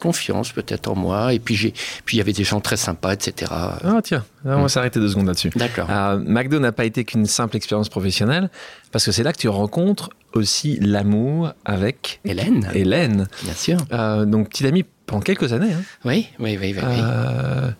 [0.00, 1.32] confiance peut-être en moi.
[1.32, 1.72] Et puis j'ai,
[2.04, 3.52] puis il y avait des gens très sympas, etc.
[3.52, 5.50] Ah tiens, on va s'arrêter deux secondes là-dessus.
[5.54, 5.88] D'accord.
[5.90, 8.50] Euh, McDo n'a pas été qu'une simple expérience professionnelle,
[8.90, 12.68] parce que c'est là que tu rencontres aussi l'amour avec Hélène.
[12.74, 13.28] Hélène.
[13.44, 13.78] Bien sûr.
[13.92, 15.72] Euh, donc petite amie pendant quelques années.
[15.72, 15.82] Hein.
[16.04, 16.82] Oui, oui, oui, oui.
[16.82, 17.70] Euh,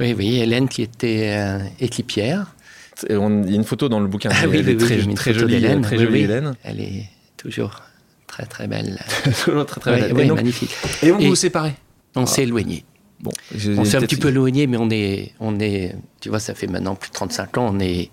[0.00, 2.54] Oui, oui, Hélène qui était euh, équipière.
[3.08, 4.30] et on- Il y a une photo dans le bouquin.
[4.32, 5.82] Ah oui, Elle est oui, oui, très, jolie, d'Hélène.
[5.82, 6.20] très jolie oui.
[6.22, 6.54] Hélène.
[6.64, 7.04] Elle est
[7.36, 7.82] toujours
[8.26, 8.98] très très belle.
[9.44, 10.12] Toujours très très belle.
[10.14, 10.70] oui, et, donc, magnifique.
[11.02, 11.74] et Et- vous vous séparez.
[12.16, 12.84] On s'est éloigné.
[13.20, 13.32] Bon,
[13.76, 16.66] On s'est un petit peu éloigné, mais on est, on est, tu vois, ça fait
[16.68, 18.10] maintenant plus de 35 ans, on est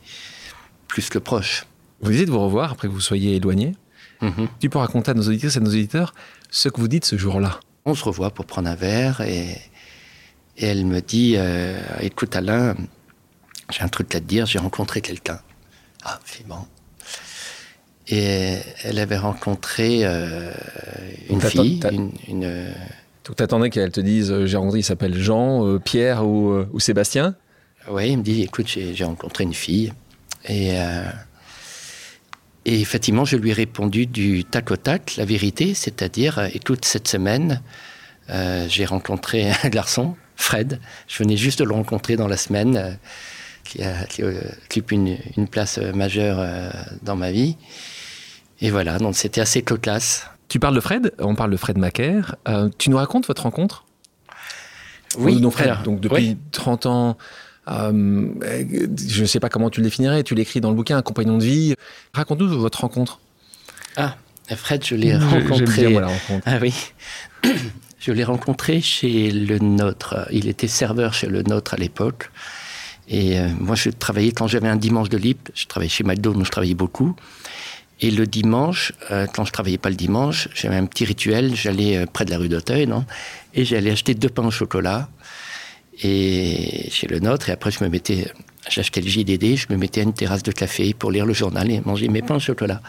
[0.88, 1.66] plus que proche.
[2.02, 3.76] Vous disiez de vous revoir après que vous soyez éloigné.
[4.22, 4.48] Mhm.
[4.60, 6.14] Tu peux raconter à nos auditeurs et à nos auditeurs
[6.50, 7.60] ce que vous dites ce jour-là.
[7.86, 9.52] On se revoit pour prendre un verre et,
[10.58, 12.76] et elle me dit, euh, écoute Alain,
[13.72, 15.40] j'ai un truc à te dire, j'ai rencontré quelqu'un.
[16.04, 16.58] Ah, c'est bon.
[18.08, 20.52] Et elle avait rencontré euh,
[21.30, 22.74] une fille, une, une-
[23.24, 26.70] Donc t'attendais qu'elle te dise euh, j'ai rencontré, il s'appelle Jean, euh, Pierre ou, euh,
[26.74, 27.36] ou Sébastien?
[27.90, 29.94] Oui, il me dit, écoute, j'ai rencontré une fille.
[30.46, 31.04] Et, euh,
[32.66, 36.86] et effectivement, je lui ai répondu du tac au tac, la vérité, c'est-à-dire, euh, écoute,
[36.86, 37.62] cette semaine,
[38.30, 40.80] euh, j'ai rencontré un garçon, Fred.
[41.08, 42.92] Je venais juste de le rencontrer dans la semaine, euh,
[43.64, 46.70] qui, a- qui, occupe une, une place majeure euh,
[47.04, 47.56] dans ma vie.
[48.62, 50.26] Et voilà, donc c'était assez cocasse.
[50.48, 52.36] Tu parles de Fred, on parle de Fred Macaire.
[52.78, 53.84] Tu nous racontes votre rencontre?
[55.18, 56.38] Oui, donc Fred, alors, donc depuis oui.
[56.52, 57.18] 30 ans,
[57.68, 58.28] euh,
[59.08, 61.38] je ne sais pas comment tu le définirais, tu l'écris dans le bouquin, un compagnon
[61.38, 61.76] de vie.
[62.14, 63.20] Raconte-nous votre rencontre.
[63.98, 64.16] Ah,
[64.56, 65.88] Fred, je l'ai bien, rencontré.
[65.88, 66.44] moi, la rencontre.
[66.46, 66.74] Ah oui.
[67.98, 70.28] Je l'ai rencontré chez le Nôtre.
[70.30, 72.30] Il était serveur chez le Nôtre à l'époque.
[73.08, 75.42] Et euh, moi, je travaillais quand j'avais un dimanche de libre.
[75.56, 77.16] Je travaillais chez McDo, donc je travaillais beaucoup.
[78.02, 81.56] Et le dimanche, euh, quand je travaillais pas le dimanche, j'avais un petit rituel.
[81.56, 83.06] J'allais euh, près de la rue d'Auteuil, non?
[83.54, 85.10] Et j'allais acheter deux pains au chocolat.
[86.04, 87.50] Et chez le Nôtre.
[87.50, 88.28] Et après, je me mettais,
[88.70, 89.56] j'achetais le JDD.
[89.56, 92.22] Je me mettais à une terrasse de café pour lire le journal et manger mes
[92.22, 92.82] pains au chocolat.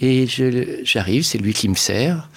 [0.00, 0.26] Et
[0.84, 2.28] j'arrive, c'est lui qui me sert.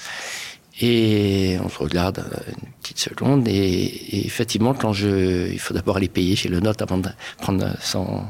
[0.79, 3.47] Et on se regarde une petite seconde.
[3.47, 7.09] Et, et effectivement, quand je, il faut d'abord aller payer chez le note avant de
[7.37, 8.23] prendre son,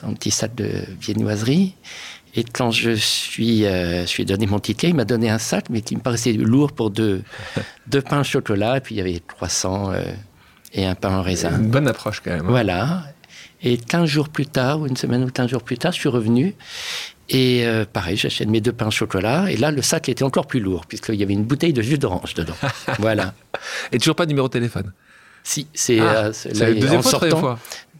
[0.00, 0.70] son petit sac de
[1.00, 1.74] viennoiserie.
[2.34, 5.66] Et quand je suis, euh, je ai donné mon ticket, il m'a donné un sac,
[5.70, 7.22] mais qui me paraissait lourd pour deux,
[7.86, 8.76] deux pains au chocolat.
[8.76, 10.02] Et puis il y avait 300 euh,
[10.72, 11.50] et un pain en raisin.
[11.58, 12.40] Une bonne approche quand même.
[12.46, 12.50] hein.
[12.50, 13.02] Voilà.
[13.62, 16.08] Et 15 jours plus tard, ou une semaine ou 15 jours plus tard, je suis
[16.08, 16.54] revenu.
[17.30, 19.50] Et euh, pareil, j'achète mes deux pains au chocolat.
[19.50, 21.98] Et là, le sac était encore plus lourd, puisqu'il y avait une bouteille de jus
[21.98, 22.54] d'orange dedans.
[22.98, 23.34] voilà.
[23.92, 24.92] Et toujours pas de numéro de téléphone.
[25.42, 26.32] Si, c'est Ah, euh,
[26.74, 27.58] deuxième en fois, sortant- fois.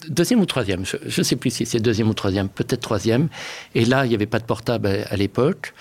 [0.08, 3.28] Deuxième ou troisième, je ne sais plus si c'est deuxième ou troisième, peut-être troisième.
[3.74, 5.74] Et là, il n'y avait pas de portable à, à l'époque.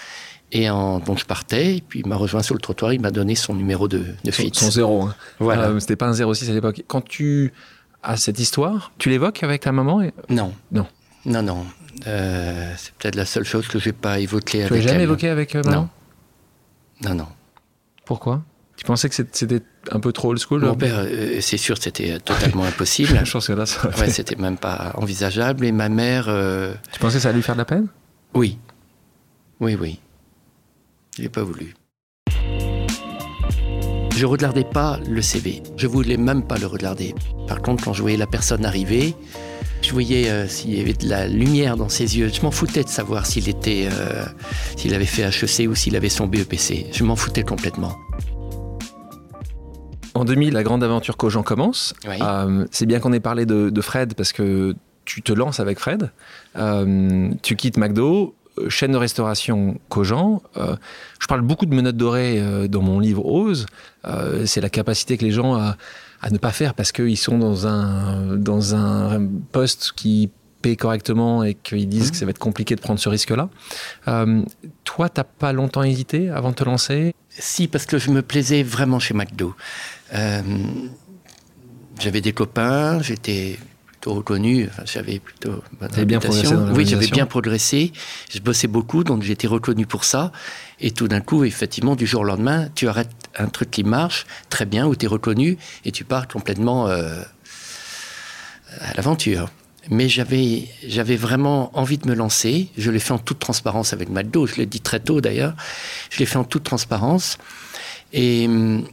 [0.53, 3.11] Et en, donc je partais, et puis il m'a rejoint sur le trottoir, il m'a
[3.11, 4.59] donné son numéro de, de Son, fixe.
[4.59, 5.01] son zéro.
[5.03, 5.15] hein.
[5.39, 5.63] Voilà.
[5.69, 6.83] Euh, C'était pas un 06 à l'époque.
[6.87, 7.51] Quand tu
[8.01, 10.13] as cette histoire, tu l'évoques avec ta maman et...
[10.29, 10.53] Non.
[10.71, 10.87] Non.
[11.25, 11.65] Non, non.
[12.07, 14.95] Euh, c'est peut-être la seule chose que je n'ai pas évoquée Tu avec l'as jamais
[14.95, 15.01] elle.
[15.03, 15.89] évoqué avec euh, maman
[17.01, 17.09] Non.
[17.09, 17.27] Non, non.
[18.05, 18.41] Pourquoi?
[18.77, 22.19] Tu pensais que c'était un peu trop old school Mon père, euh, c'est sûr, c'était
[22.19, 23.19] totalement impossible.
[23.25, 25.65] Je pense que là, ça Ouais, c'était même pas envisageable.
[25.65, 27.87] Et ma mère, euh, Tu pensais que ça allait lui faire de la peine?
[28.33, 28.57] Oui.
[29.59, 29.99] Oui, oui.
[31.19, 31.73] J'ai pas voulu.
[34.15, 35.63] Je regardais pas le CV.
[35.75, 37.15] Je voulais même pas le regarder.
[37.47, 39.15] Par contre, quand je voyais la personne arriver,
[39.81, 42.29] je voyais euh, s'il y avait de la lumière dans ses yeux.
[42.31, 44.25] Je m'en foutais de savoir s'il était, euh,
[44.75, 46.85] s'il avait fait HEC ou s'il avait son BEPC.
[46.91, 47.97] Je m'en foutais complètement.
[50.13, 51.95] En 2000, la grande aventure Cogent commence.
[52.07, 52.17] Oui.
[52.21, 54.75] Euh, c'est bien qu'on ait parlé de, de Fred parce que
[55.05, 56.11] tu te lances avec Fred.
[57.41, 58.35] Tu quittes McDo,
[58.69, 60.41] chaîne de restauration Cogent.
[60.57, 60.75] Euh,
[61.19, 63.65] je parle beaucoup de menottes dorées euh, dans mon livre Ose.
[64.05, 65.77] Euh, c'est la capacité que les gens à,
[66.21, 70.29] à ne pas faire parce qu'ils sont dans un, dans un poste qui
[70.61, 73.49] paie correctement et qu'ils disent que ça va être compliqué de prendre ce risque-là.
[74.07, 74.41] Euh,
[74.83, 77.13] toi, t'as pas longtemps hésité avant de te lancer?
[77.29, 79.55] Si, parce que je me plaisais vraiment chez McDo.
[80.13, 80.41] Euh,
[81.99, 83.57] j'avais des copains, j'étais
[84.07, 87.91] plutôt reconnu, enfin, j'avais plutôt bonne bien progressé dans Oui, j'avais bien progressé,
[88.33, 90.31] je bossais beaucoup, donc j'étais reconnu pour ça.
[90.79, 94.25] Et tout d'un coup, effectivement, du jour au lendemain, tu arrêtes un truc qui marche
[94.49, 97.21] très bien, où tu es reconnu, et tu pars complètement euh,
[98.79, 99.49] à l'aventure.
[99.89, 102.69] Mais j'avais, j'avais vraiment envie de me lancer.
[102.77, 104.45] Je l'ai fait en toute transparence avec McDo.
[104.45, 105.55] Je l'ai dit très tôt d'ailleurs.
[106.09, 107.37] Je l'ai fait en toute transparence.
[108.11, 108.85] Et hum,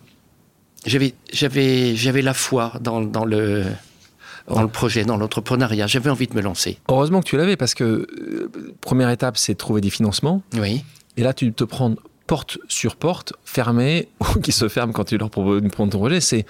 [0.86, 3.64] j'avais, j'avais, j'avais la foi dans, dans le,
[4.48, 5.86] dans le projet, dans l'entrepreneuriat.
[5.86, 6.78] J'avais envie de me lancer.
[6.88, 10.42] Heureusement que tu l'avais parce que euh, première étape, c'est de trouver des financements.
[10.58, 10.84] Oui.
[11.16, 11.94] Et là, tu te prends
[12.26, 16.20] porte sur porte, fermée, ou qui se ferme quand tu leur proposes ton projet.
[16.20, 16.46] C'est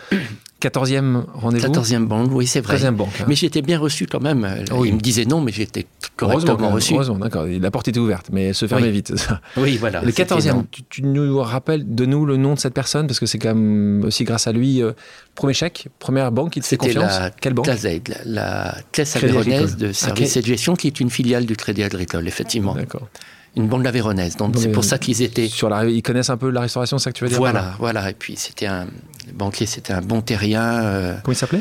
[0.62, 2.76] 14e rendez-vous 14e banque, oui, c'est vrai.
[2.78, 3.08] 13e banque.
[3.20, 3.24] hein.
[3.28, 4.48] Mais j'étais bien reçu quand même.
[4.72, 4.88] Oui.
[4.88, 5.84] Il me disait non, mais j'étais
[6.16, 6.94] correctement reçu.
[6.94, 7.44] heureusement, d'accord.
[7.46, 8.92] La porte était ouverte, mais elle se fermait Oui.
[8.92, 9.14] vite.
[9.16, 9.40] ça.
[9.58, 10.00] Oui, voilà.
[10.00, 10.66] Le c'était 14e, non.
[10.70, 13.06] tu, tu nous rappelles de nous le nom de cette personne?
[13.06, 14.92] Parce que c'est quand même aussi grâce à lui euh,
[15.34, 17.18] premier chèque, première banque qui te fait C'était confiance.
[17.18, 17.66] la Quelle banque?
[17.66, 19.76] Classe Aid, la, la Caisse Agricole.
[19.76, 22.74] de Services Ah, et de Gestion, qui est une filiale du Crédit Agricole, effectivement.
[22.74, 23.08] D'accord.
[23.57, 24.37] Une banque avéronaise.
[24.37, 25.47] Donc c'est pour ça qu'ils étaient.
[25.49, 27.51] Sur la, ils connaissent un peu la restauration, c'est ça que tu veux dire là
[27.53, 28.11] Voilà, voilà.
[28.11, 28.87] Et puis c'était un
[29.27, 30.83] le banquier, c'était un bon terrien.
[30.85, 31.61] euh, Comment il s'appelait.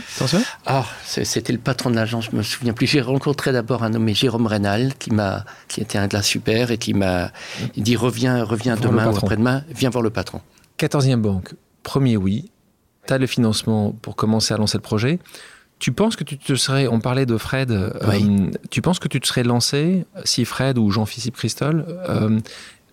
[0.66, 2.88] Ah, c'était le patron de l'agence, je me souviens plus.
[2.88, 6.78] J'ai rencontré d'abord un nommé Jérôme Rénal, qui m'a, qui était un gars super et
[6.78, 7.32] qui m'a
[7.78, 10.42] dit reviens, reviens Voir demain ou après-demain, viens voir le patron.
[10.80, 11.54] 14e banque,
[11.84, 12.50] premier oui.
[13.08, 15.20] Tu as le financement pour commencer à lancer le projet.
[15.84, 17.90] Tu penses que tu te serais, on parlait de Fred, euh,
[18.70, 22.40] tu penses que tu te serais lancé si Fred ou Jean-Philippe Christol euh,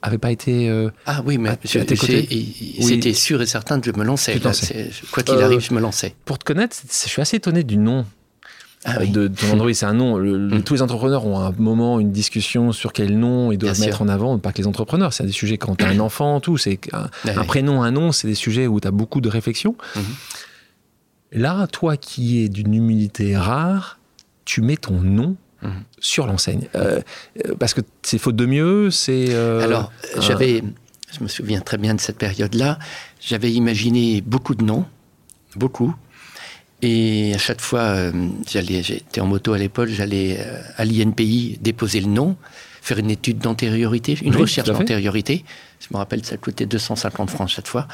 [0.02, 0.68] avaient pas été.
[0.68, 2.26] euh, Ah oui, mais et-
[2.80, 2.82] Oui.
[2.84, 4.36] c'était sûr et certain que je me lançais.
[4.40, 4.52] Là.
[4.52, 6.16] C'est- Quoi qu'il Euh, arrive, je me lançais.
[6.24, 8.04] pour te connaître, je suis assez étonné du nom
[8.84, 9.10] Ah oui.
[9.10, 9.72] de ton Android.
[9.72, 10.16] C'est un nom.
[10.18, 10.62] le- le- Mm.
[10.64, 13.98] Tous les entrepreneurs ont un moment, une discussion sur quel nom ils doivent Bien mettre
[13.98, 14.04] sûr.
[14.06, 14.36] en avant.
[14.40, 16.56] Pas que les entrepreneurs, c'est des sujets quand tu as un enfant, tout.
[16.58, 19.76] C'est un, prénom, un nom, c'est des sujets où tu as beaucoup de réflexion.
[19.94, 20.02] Mhm.
[21.32, 23.98] Là, toi qui es d'une humilité rare,
[24.44, 25.82] tu mets ton nom Mhm.
[26.00, 26.68] sur l'enseigne.
[26.74, 27.00] Euh,
[27.46, 29.26] euh, parce que c'est faute de mieux, c'est.
[29.30, 30.62] euh, Alors, j'avais,
[31.12, 32.78] je me souviens très bien de cette période-là,
[33.20, 34.86] j'avais imaginé beaucoup de noms,
[35.56, 35.94] beaucoup.
[36.82, 37.94] Et à chaque fois,
[38.50, 40.42] j'allais, j'étais en moto à l'époque, j'allais
[40.78, 42.36] à l'INPI déposer le nom,
[42.80, 45.44] faire une étude d'antériorité, une Oui, recherche d'antériorité.
[45.78, 47.86] Je me rappelle, ça coûtait 250 francs chaque fois.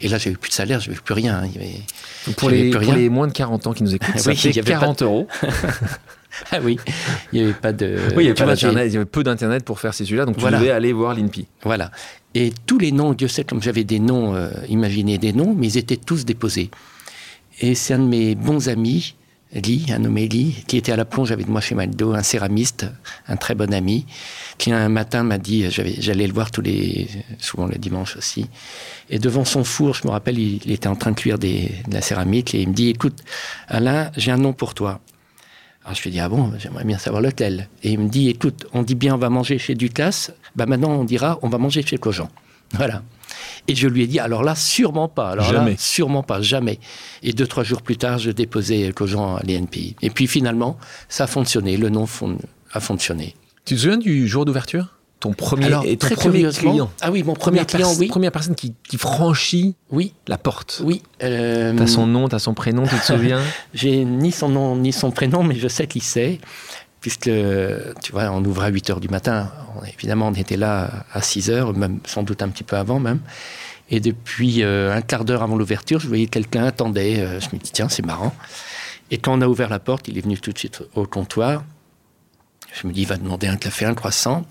[0.00, 1.42] Et là, j'avais plus de salaire, j'avais plus rien.
[1.46, 2.32] Il y avait...
[2.36, 2.94] pour, les, plus pour rien.
[2.96, 4.76] les moins de 40 ans qui nous écoutent, ça Oui, fait il y avait pas
[4.78, 5.28] de- 40 euros.
[6.50, 6.78] Ah oui,
[7.32, 7.96] il n'y avait pas de.
[8.16, 10.04] Oui, il y avait tu pas d'internet, il y avait peu d'internet pour faire ces
[10.04, 10.58] sujets-là, donc tu Voilà.
[10.58, 11.46] devais aller voir l'INPI.
[11.62, 11.92] Voilà.
[12.34, 15.68] Et tous les noms, Dieu sait comme j'avais des noms, euh, imaginé des noms, mais
[15.68, 16.72] ils étaient tous déposés.
[17.60, 19.14] Et c'est un de mes bons amis,
[19.54, 22.86] Lee, un nommé Lee, qui était à la plonge avec moi chez McDo, un céramiste,
[23.28, 24.06] un très bon ami,
[24.58, 28.48] qui un matin m'a dit, j'allais le voir tous les, souvent le dimanche aussi,
[29.10, 31.70] et devant son four, je me rappelle, il, il était en train de cuire des,
[31.88, 33.22] de la céramique, et il me dit, écoute,
[33.68, 35.00] Alain, j'ai un nom pour toi.
[35.84, 37.68] Alors je lui dis, ah bon, j'aimerais bien savoir lequel.
[37.82, 40.92] Et il me dit, écoute, on dit bien on va manger chez Ducasse, bah maintenant
[40.92, 42.30] on dira on va manger chez Cogent.
[42.72, 43.02] Voilà.
[43.68, 45.30] Et je lui ai dit, alors là, sûrement pas.
[45.30, 45.72] Alors Jamais.
[45.72, 46.78] là, sûrement pas, jamais.
[47.22, 49.96] Et deux, trois jours plus tard, je déposais Cogent à l'INPI.
[50.02, 50.76] Et puis finalement,
[51.08, 52.38] ça a fonctionné, le nom fon-
[52.72, 53.34] a fonctionné.
[53.64, 54.88] Tu te souviens du jour d'ouverture?
[55.20, 58.08] Ton premier, Alors, et ton très premier client ah oui, mon premier première, client, oui.
[58.08, 60.82] première personne qui, qui franchit Oui, la porte.
[60.84, 61.00] oui.
[61.22, 63.40] euh, T'as son nom, t'as son prénom, tu te souviens?
[63.72, 66.40] J'ai ni son nom ni son prénom, mais je sais qui c'est,
[67.00, 67.30] puisque,
[68.02, 69.50] tu vois, on ouvre à 8 heures du matin.
[69.92, 73.20] Évidemment, on était là à 6 heures, même, sans doute un petit peu avant même.
[73.90, 77.20] Et depuis euh, un quart d'heure avant l'ouverture, je voyais quelqu'un attendait.
[77.20, 78.34] euh, je me dis, tiens, c'est marrant.
[79.10, 81.64] Et quand on a ouvert la porte, il est venu tout de suite au comptoir.
[82.72, 84.46] Je me dis, il va demander un café, un croissant.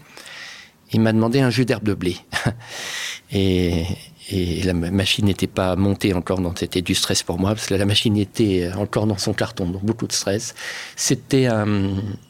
[0.91, 2.17] Il m'a demandé un jus d'herbe de blé.
[3.31, 3.85] et,
[4.31, 7.67] et la ma- machine n'était pas montée encore, donc c'était du stress pour moi, parce
[7.67, 10.55] que la machine était encore dans son carton, donc beaucoup de stress.
[10.95, 11.89] C'était un,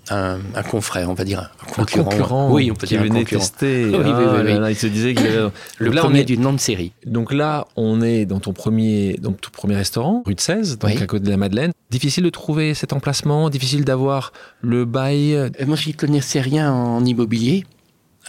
[0.10, 2.10] un, un confrère, on va dire, un Un concurrent.
[2.10, 3.86] concurrent oui, on peut qui dire venait tester.
[3.94, 4.60] Oui, oui, Ah oui, là oui.
[4.60, 6.94] là, il se disait avait- Le là, premier est- du nom de série.
[7.06, 11.00] Donc là, on est dans ton premier, donc ton premier restaurant, rue de 16, donc
[11.02, 11.72] à côté de la Madeleine.
[11.92, 15.36] Difficile de trouver cet emplacement, difficile d'avoir le bail.
[15.36, 17.66] Euh, Moi, je n'y connaissais rien en immobilier.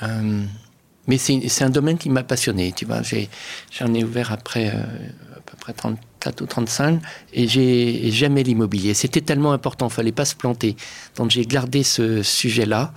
[0.02, 0.42] Euh,
[1.06, 2.72] mais c'est un domaine qui m'a passionné.
[2.72, 3.02] Tu vois,
[3.70, 7.00] j'en ai ouvert après euh, à peu près 34 ou 35
[7.32, 8.94] et j'ai jamais l'immobilier.
[8.94, 10.76] C'était tellement important, fallait pas se planter.
[11.16, 12.92] Donc j'ai gardé ce sujet-là.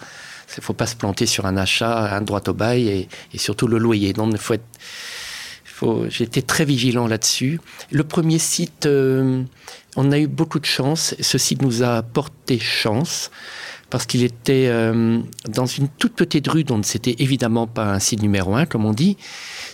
[0.58, 2.88] Il faut pas se planter sur un achat, un droit au bail
[3.34, 4.14] et, surtout le loyer.
[4.14, 4.66] Donc il faut être
[6.10, 7.60] J'étais très vigilant là-dessus.
[7.92, 9.44] Le premier site, euh,
[9.96, 11.16] on a eu beaucoup de chance.
[11.20, 13.30] Ce site nous a porté chance
[13.90, 18.22] parce qu'il était euh, dans une toute petite rue dont c'était évidemment pas un site
[18.22, 19.18] numéro un, comme on dit.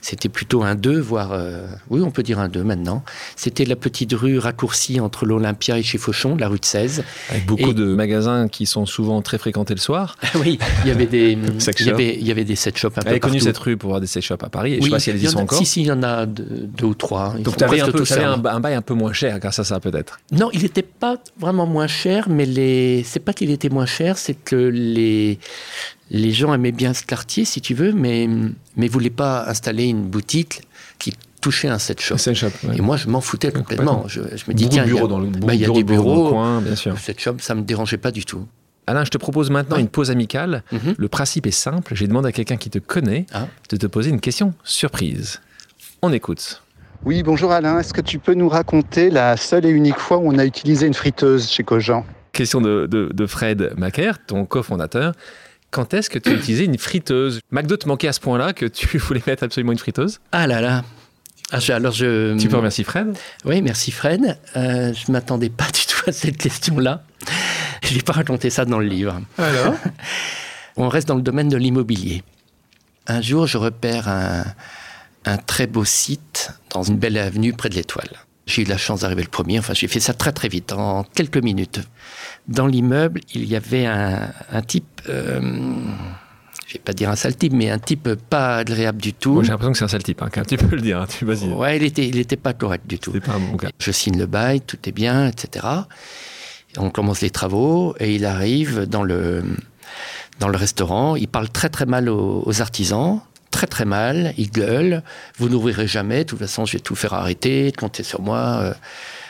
[0.02, 3.04] C'était plutôt un 2, voire, euh, oui, on peut dire un 2 maintenant.
[3.38, 7.06] C'était la petite rue raccourcie entre l'Olympia et chez Fauchon, la rue de 16.
[7.30, 10.17] Avec beaucoup de magasins qui sont souvent très fréquentés le soir.
[10.36, 11.32] oui, il y avait des,
[11.80, 13.19] il y avait, il y avait des set shops un peu partout.
[13.19, 14.73] connu cette rue pour avoir des set shops à Paris.
[14.73, 15.58] Et je sais pas si elles y sont encore.
[15.58, 17.36] Si, si, il y en a deux, ou trois.
[17.39, 19.80] Donc tu avais, un, peu, un, un, bail un peu moins cher grâce à ça
[19.80, 23.04] peut-être Non, il n'était pas vraiment moins cher, mais les...
[23.04, 25.39] c'est pas qu'il était moins cher, c'est que les,
[26.11, 28.27] les gens aimaient bien ce quartier, si tu veux, mais
[28.75, 30.61] mais voulaient pas installer une boutique
[30.99, 32.15] qui touchait un set shop.
[32.73, 34.05] Et moi, je m'en foutais complètement.
[34.07, 36.61] Je, me dis, tiens, il y a, dans le, bah, y a des bureaux, coin,
[36.61, 36.93] bien sûr.
[36.93, 38.45] Le set shop, ça me dérangeait pas du tout.
[38.87, 40.63] Alain, je te propose maintenant une pause amicale.
[40.71, 40.95] Mhm.
[40.97, 41.95] Le principe est simple.
[41.95, 43.47] J'ai demandé à quelqu'un qui te connaît ah.
[43.69, 45.41] de te poser une question surprise.
[46.01, 46.61] On écoute.
[47.05, 47.79] Oui, bonjour Alain.
[47.79, 50.87] Est-ce que tu peux nous raconter la seule et unique fois où on a utilisé
[50.87, 52.05] une friteuse chez Cogent?
[52.33, 55.13] Question de, de Fred Macaire, ton cofondateur
[55.73, 57.39] quand est-ce que tu as utilisé une friteuse?
[57.49, 60.19] McDo te manquait à ce point-là que tu voulais mettre absolument une friteuse?
[60.31, 60.83] Ah là là
[61.51, 62.37] ah, alors je...
[62.37, 63.15] Tu peux remercier Fred?
[63.45, 64.39] Oui, merci Fred.
[64.55, 67.03] Euh, je ne m'attendais pas du tout à cette question-là.
[67.83, 69.21] Je n'ai pas raconté ça dans le livre.
[69.37, 69.75] Alors?
[70.77, 72.23] On reste dans le domaine de l'immobilier.
[73.05, 74.45] Un jour, je repère un,
[75.25, 78.09] un très beau site dans une belle avenue près de l'Étoile.
[78.45, 79.60] J'ai eu la chance d'arriver le premier.
[79.60, 81.82] Enfin, j'ai fait ça très très vite, en quelques minutes.
[82.47, 85.39] Dans l'immeuble, il y avait un, type, euh,
[86.67, 89.41] je vais pas dire un sale type, mais un type pas agréable du tout.
[89.43, 91.01] j'ai l'impression que c'est un sale type, hein, tu peux le dire.
[91.01, 91.47] Hein, tu vas-y.
[91.53, 93.13] Ouais, il était, il était pas correct du tout.
[93.21, 93.71] Pas un bon gars.
[93.79, 95.65] Je signe le bail, tout est bien, etc.
[96.77, 99.43] On commence les travaux et il arrive dans le
[100.39, 101.15] dans le restaurant.
[101.15, 103.21] Il parle très très mal aux artisans
[103.53, 105.03] très très mal, il gueule,
[105.37, 108.59] vous n'ouvrirez jamais, de toute façon je vais tout faire arrêter, comptez sur moi.
[108.61, 108.73] Euh.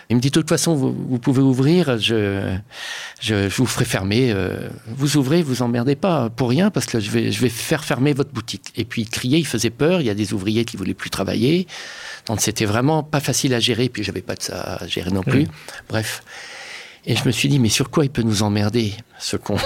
[0.09, 2.55] Il me dit de toute façon vous, pouvez ouvrir, je,
[3.21, 4.31] je, vous ferai fermer.
[4.31, 4.69] Euh.
[4.87, 8.13] Vous ouvrez, vous emmerdez pas pour rien parce que je vais, je vais faire fermer
[8.13, 8.71] votre boutique.
[8.75, 11.09] Et puis il criait, il faisait peur, il y a des ouvriers qui voulaient plus
[11.09, 11.67] travailler.
[12.27, 15.23] Donc c'était vraiment pas facile à gérer, puis j'avais pas de ça à gérer non
[15.23, 15.47] plus.
[15.89, 16.23] Bref.
[17.05, 19.57] Et je me suis dit, mais sur quoi il peut nous emmerder, ce con?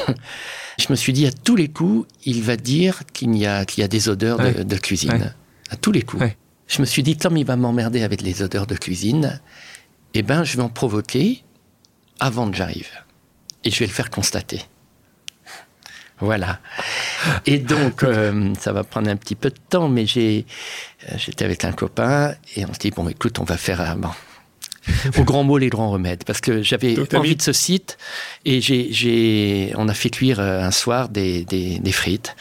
[0.77, 3.81] Je me suis dit, à tous les coups, il va dire qu'il y a, qu'il
[3.81, 5.33] y a des odeurs de, cuisine.
[5.69, 6.23] À tous les coups.
[6.67, 9.41] Je me suis dit, comme il va m'emmerder avec les odeurs de cuisine,
[10.13, 11.43] eh ben, je vais en provoquer
[12.19, 12.89] avant que j'arrive.
[13.63, 14.61] Et je vais le faire constater.
[16.19, 16.59] Voilà.
[17.45, 20.45] Et donc, euh, ça va prendre un petit peu de temps, mais j'ai,
[21.09, 23.95] euh, j'étais avec un copain et on se dit, bon, écoute, on va faire un,
[23.95, 24.09] bon,
[25.17, 27.97] au grand mot les grands remèdes parce que j'avais envie de ce site
[28.45, 32.35] et j'ai, on a fait cuire euh, un soir des, des, frites.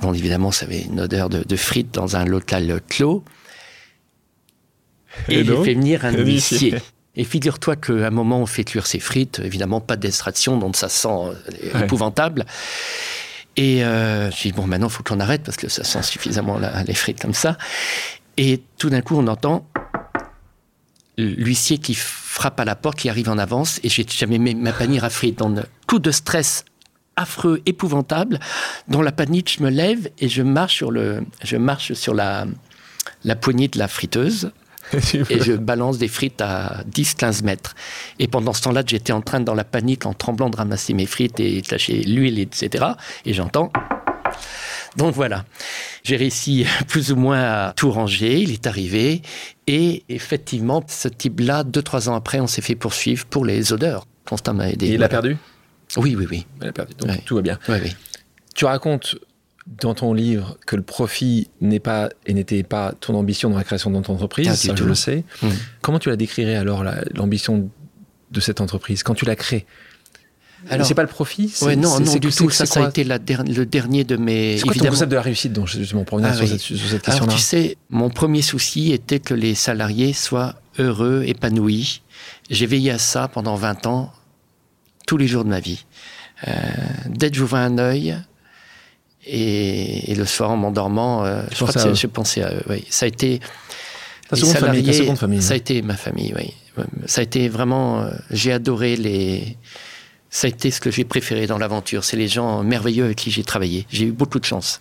[0.00, 3.24] Bon, évidemment, ça avait une odeur de, frites dans un local clos.
[5.28, 6.74] Et, j'ai fait venir un huissier.
[7.16, 10.88] Et figure-toi qu'à un moment, on fait cuire ces frites, évidemment pas d'extraction, donc ça
[10.88, 12.44] sent euh, épouvantable.
[13.56, 16.58] Et euh, j'ai dit, bon, maintenant, il faut qu'on arrête parce que ça sent suffisamment
[16.86, 17.56] les frites comme ça.
[18.36, 19.64] Et tout d'un coup, on entend
[21.16, 24.72] l'huissier qui frappe à la porte, qui arrive en avance, et j'ai jamais mis ma
[24.72, 25.38] panière à frites.
[25.38, 26.64] Dans un coup de stress
[27.16, 28.40] affreux, épouvantable,
[28.88, 32.46] dans la panique, je me lève et je marche sur, le, je marche sur la,
[33.24, 34.50] la poignée de la friteuse.
[35.30, 37.74] et je balance des frites à 10-15 mètres.
[38.18, 41.06] Et pendant ce temps-là, j'étais en train, dans la panique, en tremblant, de ramasser mes
[41.06, 42.84] frites et tâcher l'huile, etc.
[43.24, 43.72] Et j'entends
[44.96, 45.44] donc voilà,
[46.02, 49.22] j'ai réussi plus ou moins à tout ranger, il est arrivé,
[49.66, 54.06] et effectivement, ce type-là, deux, trois ans après, on s'est fait poursuivre pour les odeurs.
[54.26, 54.86] Constant m'a aidé.
[54.86, 55.36] Et il a perdu?
[55.96, 56.46] Oui, oui, oui.
[56.62, 57.58] Il a perdu, donc tout va bien.
[57.68, 57.94] Oui, oui.
[58.54, 59.16] Tu racontes
[59.66, 63.64] dans ton livre que le profit n'est pas et n'était pas ton ambition dans la
[63.64, 65.24] création de ton entreprise, ah, ça je le sais.
[65.42, 65.48] Mmh.
[65.80, 67.70] Comment tu la décrirais alors l'ambition
[68.30, 69.02] de cette entreprise?
[69.02, 69.66] Quand tu l'as créée
[70.70, 72.50] alors, c'est pas le profit ouais, Non, non, du tout.
[72.50, 74.58] Ça, ça a été la le dernier de mes.
[74.58, 77.28] C'est quoi ton concept de la réussite donc, justement, pour ah sur, cette, question-là Alors,
[77.28, 82.02] tu sais, mon premier souci était que les salariés soient heureux, épanouis.
[82.50, 84.12] J'ai veillé à ça pendant 20 ans,
[85.06, 85.84] tous les jours de ma vie.
[86.48, 86.52] Euh,
[87.08, 88.16] dès que j'ouvrais un œil,
[89.26, 92.62] et, le soir en m'endormant, euh, je, pensé à eux.
[92.68, 92.84] Oui.
[92.90, 93.40] Ça a été.
[94.28, 95.42] Ta seconde, famille, ta seconde famille.
[95.42, 96.52] Ça a été ma famille, oui.
[97.06, 98.02] Ça a été vraiment.
[98.02, 99.56] Euh, j'ai adoré les
[100.34, 102.02] ça a été ce que j'ai préféré dans l'aventure.
[102.02, 103.86] C'est les gens merveilleux avec qui j'ai travaillé.
[103.88, 104.80] J'ai eu beaucoup de chance.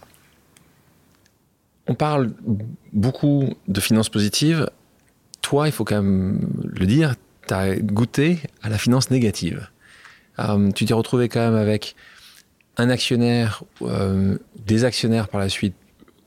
[1.85, 2.33] On parle
[2.91, 4.67] beaucoup de finances positives.
[5.43, 7.13] Toi, il faut quand même le dire,
[7.47, 9.69] tu as goûté à la finance négative.
[10.39, 11.95] Euh, tu t'es retrouvé quand même avec
[12.77, 15.75] un actionnaire, euh, des actionnaires par la suite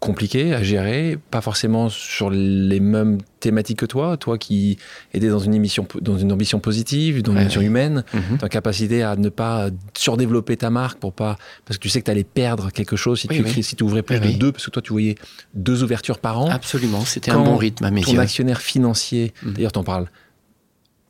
[0.06, 4.78] compliqué à gérer, pas forcément sur les mêmes thématiques que toi, toi qui
[5.12, 8.38] étais dans une émission, dans une ambition positive, dans une ambition humaine, Mhm.
[8.38, 12.06] ta capacité à ne pas surdévelopper ta marque pour pas, parce que tu sais que
[12.06, 13.62] tu allais perdre quelque chose si Oui, tu oui.
[13.62, 15.16] si ouvrais plus Oui, de deux, parce que toi tu voyais
[15.54, 16.48] deux ouvertures par an.
[16.50, 18.20] Absolument, c'était un bon rythme à mes Ton yeux.
[18.20, 19.52] actionnaire financier, Mhm.
[19.54, 20.06] d'ailleurs t'en parles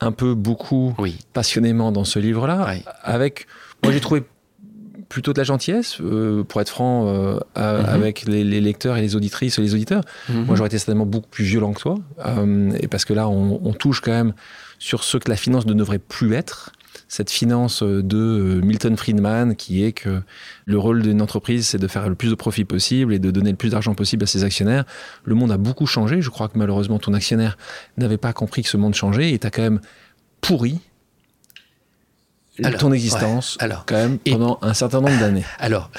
[0.00, 0.94] un peu beaucoup
[1.32, 3.46] passionnément dans ce livre-là, avec,
[3.82, 4.24] moi j'ai trouvé
[5.08, 7.84] plutôt de la gentillesse, euh, pour être franc, euh, à- Mhm.
[7.88, 10.02] avec les, les lecteurs et les auditrices et les auditeurs.
[10.28, 10.44] Mhm.
[10.46, 11.94] Moi, j'aurais été certainement beaucoup plus violent que toi.
[12.24, 14.32] euh, et parce que là, on, on touche quand même
[14.78, 16.72] sur ce que la finance ne devrait plus être.
[17.08, 20.22] Cette finance de Milton Friedman, qui est que
[20.64, 23.50] le rôle d'une entreprise, c'est de faire le plus de profit possible et de donner
[23.50, 24.84] le plus d'argent possible à ses actionnaires.
[25.24, 26.20] Le monde a beaucoup changé.
[26.20, 27.58] Je crois que malheureusement, ton actionnaire
[27.96, 29.80] n'avait pas compris que ce monde changeait et tu as quand même
[30.40, 30.80] pourri
[32.64, 33.84] Alors, ton existence ouais, alors.
[33.86, 35.44] quand même Et- pendant un certain nombre d'années.
[35.58, 35.90] Alors,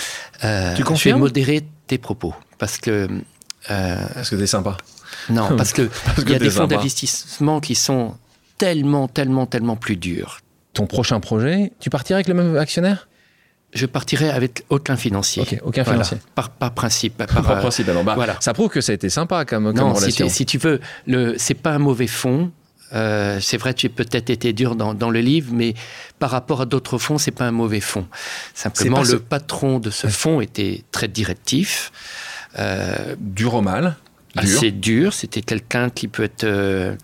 [0.43, 3.07] euh, Tu je vais confirmes modérer tes propos parce que
[3.69, 4.77] euh, Parce que t'es sympa.
[5.29, 5.89] non, parce que
[6.19, 8.15] il y a des fonds d'investissement qui sont
[8.57, 10.39] tellement, tellement, tellement plus durs.
[10.73, 13.07] Ton prochain projet, tu partirais avec le même actionnaire?
[13.73, 15.41] Je partirai avec aucun financier.
[15.43, 16.03] Ok, aucun Voilà.
[16.05, 16.17] financier.
[16.35, 17.17] Par, par principe.
[17.17, 18.37] Par, Par euh, principe, alors, bah, voilà.
[18.39, 20.25] Ça prouve que ça a été sympa comme, non, si, relation.
[20.27, 20.79] t'es- si tu veux,
[21.37, 22.51] c'est pas un mauvais fonds.
[22.93, 25.73] Euh, c'est vrai j'ai peut-être été dur dans, dans le livre, mais
[26.19, 28.07] par rapport à d'autres fonds, c'est pas un mauvais fonds.
[28.53, 31.91] Simplement, le patron de ce fonds était très directif,
[32.57, 33.97] euh, Dur au mal.
[34.35, 35.13] Assez dur.
[35.13, 36.43] C'était quelqu'un qui peut être.
[36.43, 36.95] euh,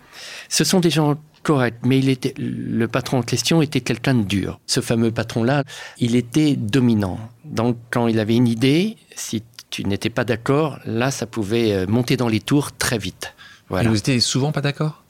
[0.50, 4.24] Ce sont des gens corrects, mais il était le patron en question était quelqu'un de
[4.24, 4.60] dur.
[4.68, 5.64] Ce fameux patron-là,
[5.98, 7.20] il était dominant.
[7.44, 12.16] Donc, quand il avait une idée, si tu n'étais pas d'accord, là, ça pouvait monter
[12.18, 13.34] dans les tours très vite.
[13.68, 13.86] Voilà.
[13.86, 15.03] Et vous étiez souvent pas d'accord?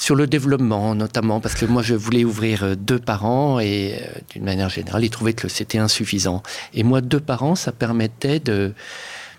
[0.00, 3.96] Sur le développement, notamment, parce que moi, je voulais ouvrir euh, deux par an et
[4.00, 6.42] euh, d'une manière générale, il trouvait que c'était insuffisant.
[6.72, 8.72] Et moi, deux par an, ça permettait de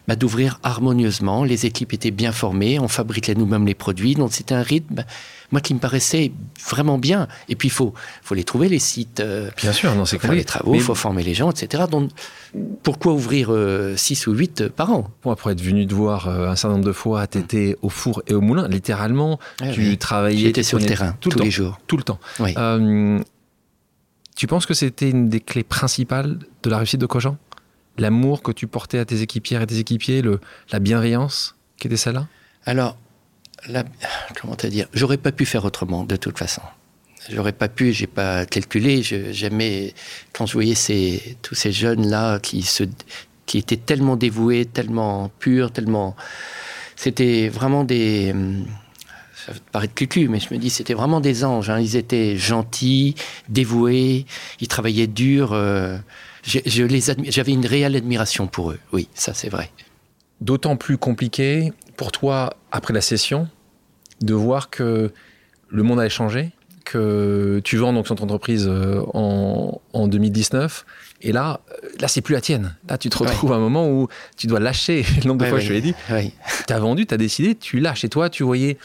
[0.07, 1.43] bah, d'ouvrir harmonieusement.
[1.43, 5.03] Les équipes étaient bien formées, on fabriquait nous-mêmes les produits, donc c'était un rythme,
[5.51, 6.31] moi, qui me paraissait
[6.69, 7.27] vraiment bien.
[7.49, 7.93] Et puis, il faut,
[8.23, 9.19] faut les trouver, les sites.
[9.19, 11.51] euh, Bien sûr, non, c'est faut faire les travaux, il Mais faut former les gens,
[11.51, 11.83] etc.
[11.91, 12.09] Donc,
[12.83, 13.53] pourquoi ouvrir
[13.95, 15.09] 6 ou 8 par an?
[15.25, 18.23] Moi, pour être venu te voir euh, un certain nombre de fois, t'étais au four
[18.27, 19.39] et au moulin, littéralement.
[19.61, 19.97] Ouais, tu oui.
[19.97, 20.39] travaillais.
[20.47, 21.43] J'étais sur le terrain tout le tous temps.
[21.45, 21.79] les jours.
[21.87, 22.19] Tout le temps.
[22.39, 22.53] Oui.
[22.57, 23.19] Euh,
[24.37, 27.35] tu penses que c'était une des clés principales de la réussite de Cogent
[27.97, 30.23] L'amour que tu portais à tes équipières et tes équipiers,
[30.71, 32.27] la bienveillance qui était celle-là?
[32.65, 32.97] Alors,
[34.39, 34.87] comment te dire?
[34.93, 36.61] J'aurais pas pu faire autrement, de toute façon.
[37.29, 39.03] J'aurais pas pu, j'ai pas calculé.
[39.03, 39.93] je- J'aimais
[40.33, 40.73] quand je voyais
[41.41, 42.67] tous ces jeunes là qui
[43.45, 46.15] qui étaient tellement dévoués, tellement purs, tellement.
[46.95, 48.33] C'était vraiment des.
[49.45, 51.69] Ça paraître cucu, mais je me dis c'était vraiment des anges.
[51.69, 51.79] hein.
[51.79, 53.15] Ils étaient gentils,
[53.49, 54.25] dévoués,
[54.59, 55.51] ils travaillaient dur.
[55.53, 55.97] euh,
[56.43, 58.79] je, je les admi- J'avais une réelle admiration pour eux.
[58.93, 59.71] Oui, ça c'est vrai.
[60.41, 63.47] D'autant plus compliqué pour toi, après la session,
[64.21, 65.11] de voir que
[65.69, 66.51] le monde allait changer,
[66.83, 70.85] que tu vends donc cette entreprise euh, en, en 2019,
[71.21, 71.61] et là,
[71.99, 72.75] là c'est plus la tienne.
[72.89, 75.05] Là, tu te retrouves à un moment où tu dois lâcher.
[75.23, 75.93] Le nombre de Ouais, fois ouais, je te l'ai dit,
[76.67, 78.03] tu as vendu, tu as décidé, tu lâches.
[78.03, 78.77] Et toi, tu voyais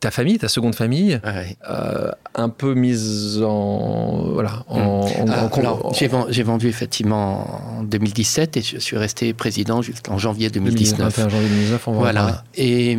[0.00, 1.56] ta famille, ta seconde famille, ouais.
[1.70, 4.30] euh, un peu mise en.
[4.34, 4.64] Voilà.
[4.68, 9.32] En, en- Ah, en- j'ai ven- j'ai vendu effectivement en 2017 et je suis resté
[9.32, 10.98] président jusqu'en janvier 2019.
[11.16, 11.98] 21 janvier 2019, on va.
[11.98, 12.44] Voilà.
[12.56, 12.98] Et, et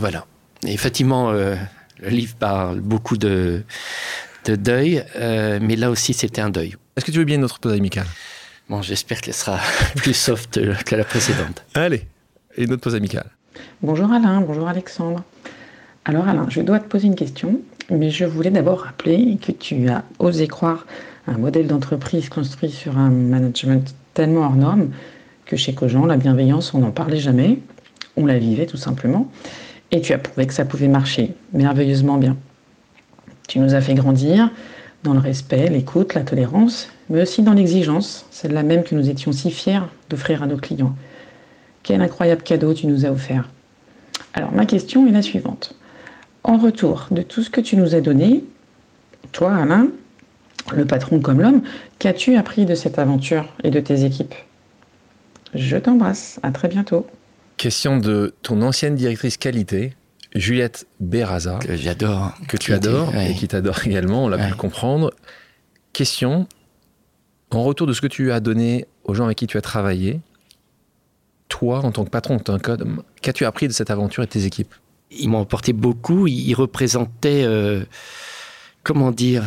[0.00, 0.26] voilà.
[0.66, 1.54] Et effectivement, euh,
[2.00, 3.62] le livre parle beaucoup de,
[4.44, 6.74] de deuil, euh, mais là aussi, c'était un deuil.
[6.96, 8.06] Est-ce que tu veux bien notre pause amicale?
[8.68, 9.58] Bon, j'espère qu'elle sera
[9.96, 11.64] plus soft que la précédente.
[11.74, 12.06] Allez,
[12.56, 13.30] et notre pause amicale.
[13.82, 15.22] Bonjour Alain, bonjour Alexandre.
[16.04, 19.88] Alors Alain, je dois te poser une question, mais je voulais d'abord rappeler que tu
[19.88, 20.86] as osé croire
[21.26, 24.88] un modèle d'entreprise construit sur un management tellement hors norme
[25.46, 27.58] que chez Cogent, la bienveillance, on n'en parlait jamais,
[28.16, 29.30] on la vivait tout simplement,
[29.90, 32.36] et tu as prouvé que ça pouvait marcher merveilleusement bien.
[33.48, 34.50] Tu nous as fait grandir
[35.04, 39.32] dans le respect, l'écoute, la tolérance, mais aussi dans l'exigence, celle-là même que nous étions
[39.32, 39.80] si fiers
[40.10, 40.94] d'offrir à nos clients.
[41.88, 43.48] Quel incroyable cadeau tu nous as offert.
[44.34, 45.74] Alors ma question est la suivante.
[46.44, 48.44] En retour de tout ce que tu nous as donné,
[49.32, 49.88] toi Alain,
[50.70, 51.62] le patron comme l'homme,
[51.98, 54.34] qu'as-tu appris de cette aventure et de tes équipes?
[55.54, 57.06] Je t'embrasse, à très bientôt.
[57.56, 59.94] Question de ton ancienne directrice qualité,
[60.34, 62.34] Juliette Berraza, Que j'adore.
[62.48, 63.30] que tu adores ouais.
[63.30, 65.10] et qui t'adore également, on l'a pu le comprendre.
[65.94, 66.48] Question,
[67.50, 70.20] en retour de ce que tu as donné aux gens avec qui tu as travaillé,
[71.48, 72.38] toi, en tant que patron,
[73.22, 74.74] qu'as-tu appris de cette aventure et de tes équipes
[75.10, 76.26] Ils m'ont apporté beaucoup.
[76.26, 77.84] Ils représentaient, euh,
[78.82, 79.44] comment dire,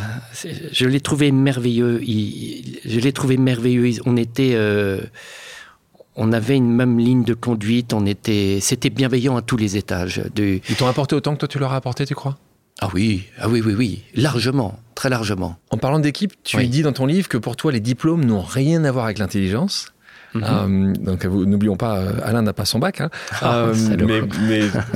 [0.71, 2.01] je les trouvais merveilleux.
[2.03, 3.87] Ils- je les trouvais merveilleux.
[3.87, 5.01] Ils- on était, euh,
[6.15, 10.21] on avait une même ligne de conduite, on était, c'était bienveillant à tous les étages.
[10.35, 10.59] De...
[10.69, 12.37] Ils t'ont apporté autant que toi tu leur as apporté, tu crois?
[12.79, 15.57] Ah oui, ah oui, oui, oui, largement, très largement.
[15.69, 16.67] En parlant d'équipe, tu Oui.
[16.67, 19.93] dis dans ton livre que pour toi les diplômes n'ont rien à voir avec l'intelligence.
[20.33, 20.43] Mhm.
[20.43, 23.01] Euh, donc n'oublions pas, euh, Alain n'a pas son bac.
[23.01, 23.09] hein.
[23.41, 24.21] Ah, Euh, mais, mais,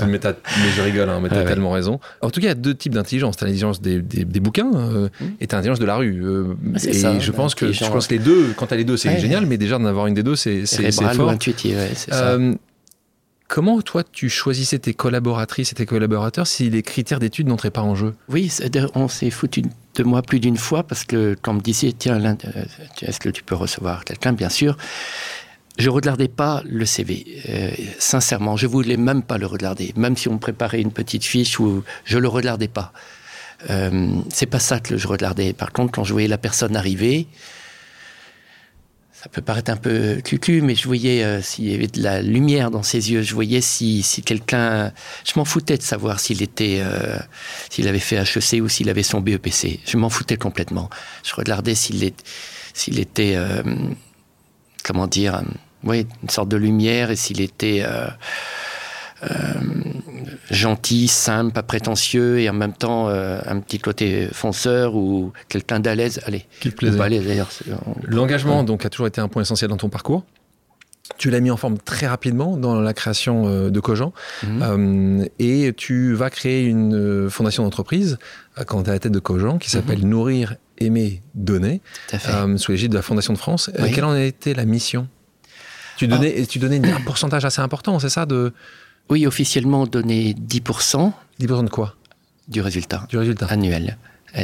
[0.08, 1.46] mais, mais je rigole, hein, mais t'as ouais.
[1.46, 2.00] tellement raison.
[2.22, 3.36] En tout cas, il y a deux types d'intelligence.
[3.38, 5.10] T'as l'intelligence des, des, des bouquins euh,
[5.42, 6.22] et t'as l'intelligence de la rue.
[6.24, 8.84] Euh, Ah, et ça, je pense que je pense que les deux, quand t'as les
[8.86, 9.20] deux, c'est Ouais.
[9.20, 11.30] génial, mais déjà d'en avoir une des deux, c'est ou fort.
[11.30, 12.38] intuitif, ouais, c'est ça.
[13.48, 17.84] Comment toi tu choisissais tes collaboratrices et tes collaborateurs si les critères d'études n'entraient pas
[17.84, 18.16] en jeu?
[18.28, 18.52] Oui,
[18.96, 19.64] on s'est foutu
[19.96, 22.20] de moi plus d'une fois parce que quand on me disait, tiens,
[23.02, 24.34] est-ce que tu peux recevoir quelqu'un?
[24.34, 24.78] Bien sûr.
[25.78, 27.70] Je regardais pas le CV, euh,
[28.00, 28.56] sincèrement.
[28.56, 32.18] Je voulais même pas le regarder, même si on préparait une petite fiche où je
[32.18, 32.94] le regardais pas.
[33.70, 35.54] Euh, c'est pas ça que je regardais.
[35.54, 37.28] Par contre, quand je voyais la personne arriver,
[39.26, 42.22] ça peut paraître un peu cucu, mais je voyais euh, s'il y avait de la
[42.22, 43.24] lumière dans ses yeux.
[43.24, 44.92] Je voyais si, si quelqu'un.
[45.26, 47.18] Je m'en foutais de savoir s'il était, euh,
[47.72, 49.80] s'il avait fait HEC ou s'il avait son BEPC.
[49.84, 50.92] Je m'en foutais complètement.
[51.24, 52.24] Je regardais s'il est,
[52.76, 53.64] s'il était, euh,
[54.84, 55.42] comment dire,
[55.84, 57.84] oui, une sorte de lumière et s'il était
[60.52, 65.80] gentil, simple, pas prétentieux et en même temps euh, un petit côté fonceur ou quelqu'un
[65.80, 66.22] d'à l'aise.
[66.26, 67.50] Allez, Qui te plaisait d'ailleurs.
[68.04, 70.24] L'engagement, donc, a toujours été un point essentiel dans ton parcours.
[71.18, 74.12] Tu l'as mis en forme très rapidement dans la création euh, de Cogent.
[74.44, 74.62] Mhm.
[75.22, 78.18] Euh, et tu vas créer une fondation d'entreprise
[78.66, 81.82] quand tu es à la tête de Cogent qui s'appelle Nourrir, Aimer, Donner,
[82.14, 83.70] euh, sous l'égide de la Fondation de France.
[83.80, 83.92] Oui.
[83.92, 85.08] quelle en a été la mission?
[85.98, 88.52] Tu donnais, et tu donnais un pourcentage assez important, c'est ça, de
[89.10, 91.96] Oui, officiellement, on donnait 10% 10% de quoi?
[92.48, 93.98] Du résultat Du résultat annuel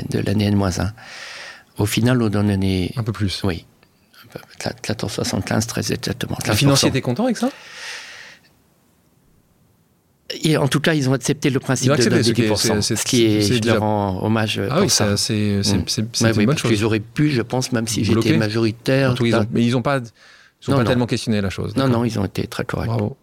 [0.09, 0.91] de l'année N-1.
[1.77, 3.41] Au final, on donnait, Un peu plus.
[3.43, 3.65] oui,
[4.59, 6.37] 14,75 très exactement.
[6.45, 6.55] Les 15%.
[6.55, 7.49] financiers étaient contents avec ça?
[10.43, 12.41] Et en tout cas, ils ont accepté le principe Ils de accepté, donner ce qui
[12.43, 12.81] est- 10%.
[12.81, 15.17] c'est- ce qui est, je leur rends hommage Ah pour oui, ça.
[15.17, 15.83] c'est Mm.
[15.87, 16.71] c'est Ouais, oui, bonne chose.
[16.71, 19.13] qu'ils auraient pu, je pense, même si j'étais majoritaire.
[19.21, 20.89] Ils ont- mais ils n'ont pas, ils ont Non, pas non.
[20.89, 21.75] tellement questionné la chose.
[21.75, 22.87] Non, non, ils ont été très corrects.
[22.87, 23.17] Bravo.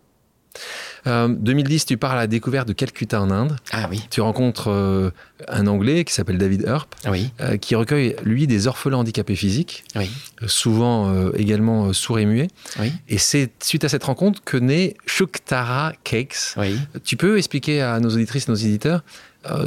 [1.06, 3.56] Euh, 2010, tu pars à la découverte de Calcutta en Inde.
[3.70, 5.10] Ah oui, Tu rencontres euh,
[5.48, 9.84] un Anglais qui s'appelle David Earp, oui, euh, qui recueille, lui, des orphelins handicapés physiques,
[9.96, 10.10] oui,
[10.42, 12.48] euh, souvent également sourds et muets.
[12.80, 16.54] oui, Et c'est suite à cette rencontre que naît Shuktara Cakes.
[16.56, 16.78] oui.
[17.04, 19.02] Tu peux expliquer à nos auditrices nos éditeurs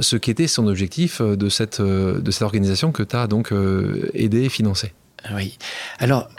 [0.02, 3.52] ce qu'était son objectif de cette, de cette organisation que tu as donc
[4.14, 4.94] aidé et financé?
[5.34, 5.58] Oui.
[6.00, 6.30] Alors,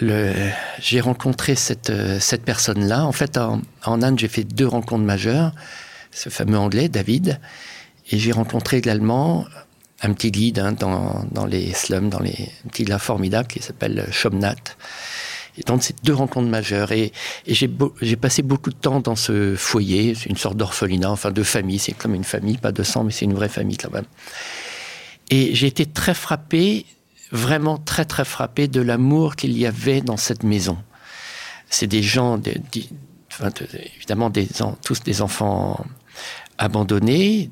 [0.00, 3.04] j'ai rencontré cette, euh, cette personne-là.
[3.04, 5.52] En fait, en, Inde, j'ai fait deux rencontres majeures.
[6.12, 7.40] Ce fameux anglais, David.
[8.10, 9.46] Et j'ai rencontré également
[10.02, 13.62] un petit guide hein, dans, dans les slums, dans les un petit là formidable qui
[13.62, 14.76] s'appelle Shomnath.
[15.58, 16.92] Et donc, c'est deux rencontres majeures.
[16.92, 17.12] Et,
[17.46, 20.14] et j'ai passé beaucoup de temps dans ce foyer.
[20.14, 21.78] C'est une sorte d'orphelinat, enfin de famille.
[21.78, 24.04] C'est comme une famille, pas de sang, mais c'est une vraie famille quand même.
[25.30, 26.86] Et j'ai été très frappé,
[27.32, 30.78] vraiment très très frappé de l'amour qu'il y avait dans cette maison.
[31.68, 32.40] C'est des gens,
[33.98, 34.30] évidemment
[34.84, 35.84] tous des enfants
[36.58, 37.50] abandonnés,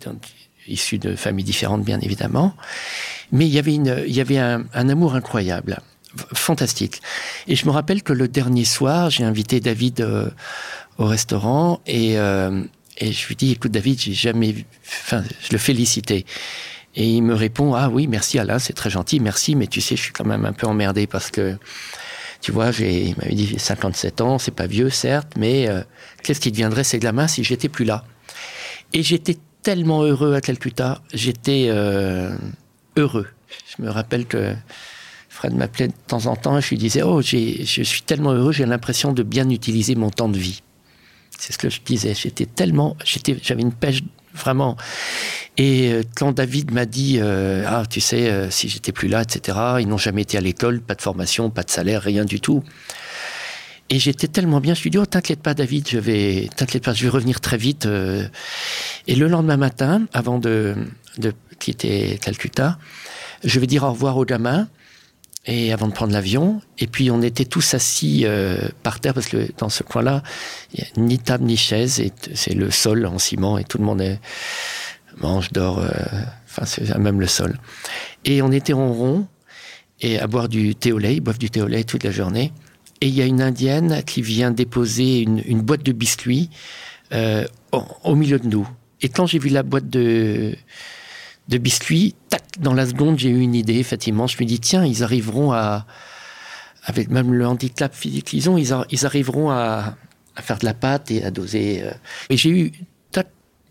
[0.67, 2.55] issus de familles différentes bien évidemment,
[3.33, 3.59] mais il y
[4.21, 5.81] avait, un, amour incroyable,
[6.33, 7.03] fantastique.
[7.49, 10.31] Et je me rappelle que le dernier soir, j'ai invité David euh,
[10.99, 12.63] au restaurant et, euh,
[12.99, 16.25] et je lui dis, écoute David, j'ai jamais, vu- enfin, je le félicitais.
[16.97, 19.97] Et il me répond Ah oui, merci Alain, c'est très gentil, merci, mais tu sais,
[19.97, 21.57] je suis quand même un peu emmerdé parce que,
[22.41, 25.83] tu vois, j'ai, il m'avait dit j'ai 57 ans, c'est pas vieux, certes, mais euh,
[26.23, 28.05] qu'est-ce qui deviendrait ces gamins si j'étais plus là
[28.93, 32.37] Et j'étais tellement heureux à Calcutta, j'étais euh,
[32.97, 33.27] heureux.
[33.77, 34.55] Je me rappelle que
[35.29, 38.53] Fred m'appelait de temps en temps et je lui disais Oh, je suis tellement heureux,
[38.53, 40.63] j'ai l'impression de bien utiliser mon temps de vie.
[41.39, 42.15] C'est ce que je disais.
[42.15, 44.03] J'étais tellement, j'étais, j'avais une pêche
[44.35, 44.77] vraiment.
[45.57, 49.23] Et euh, quand David m'a dit, euh, ah, tu sais, euh, si j'étais plus là,
[49.23, 52.41] etc., ils n'ont jamais été à l'école, pas de formation, pas de salaire, rien du
[52.41, 52.63] tout.
[53.91, 56.85] Et j'étais tellement bien, je lui ai dit, oh, t'inquiète pas, David, je vais, t'inquiète
[56.85, 57.87] pas, je vais revenir très vite.
[57.87, 58.27] euh.
[59.07, 60.75] Et le lendemain matin, avant de,
[61.19, 62.79] de quitter Calcutta,
[63.45, 64.69] je vais dire au revoir aux gamins
[65.47, 66.61] et avant de prendre l'avion.
[66.79, 70.23] Et puis on était tous assis euh, par terre parce que dans ce coin-là,
[70.73, 73.79] il n'y a ni table ni chaise et c'est le sol en ciment et tout
[73.79, 74.21] le monde est,
[75.21, 75.91] mange, dort, euh,
[76.47, 77.59] enfin c'est même le sol.
[78.25, 79.27] Et on était en rond
[80.01, 82.11] et à boire du thé au lait, ils boivent du thé au lait toute la
[82.11, 82.53] journée.
[83.01, 86.49] Et il y a une indienne qui vient déposer une, une boîte de biscuits
[87.13, 87.45] euh,
[88.03, 88.69] au milieu de nous.
[89.03, 90.57] Et quand j'ai vu la boîte de,
[91.49, 94.27] de biscuits, tac, dans la seconde, j'ai eu une idée, effectivement.
[94.27, 95.87] Je me dis, tiens, ils arriveront à,
[96.85, 99.97] avec même le handicap physique qu'ils ont, ils, ils arriveront à,
[100.37, 101.83] à, faire de la pâte et à doser.
[101.83, 101.91] Euh.
[102.31, 102.73] Et j'ai eu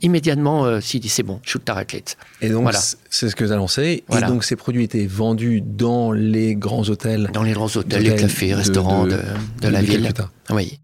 [0.04, 2.18] immédiatement, euh, s'il dit c'est bon, shoot ta raclette.
[2.42, 2.80] Et donc, voilà.
[3.10, 4.04] c'est ce que vous annoncé.
[4.12, 8.16] Et donc, ces produits étaient vendus dans les grands hôtels Dans les grands hôtels, les
[8.16, 9.18] cafés, restaurants de,
[9.62, 10.12] de, la ville.
[10.50, 10.80] Oui.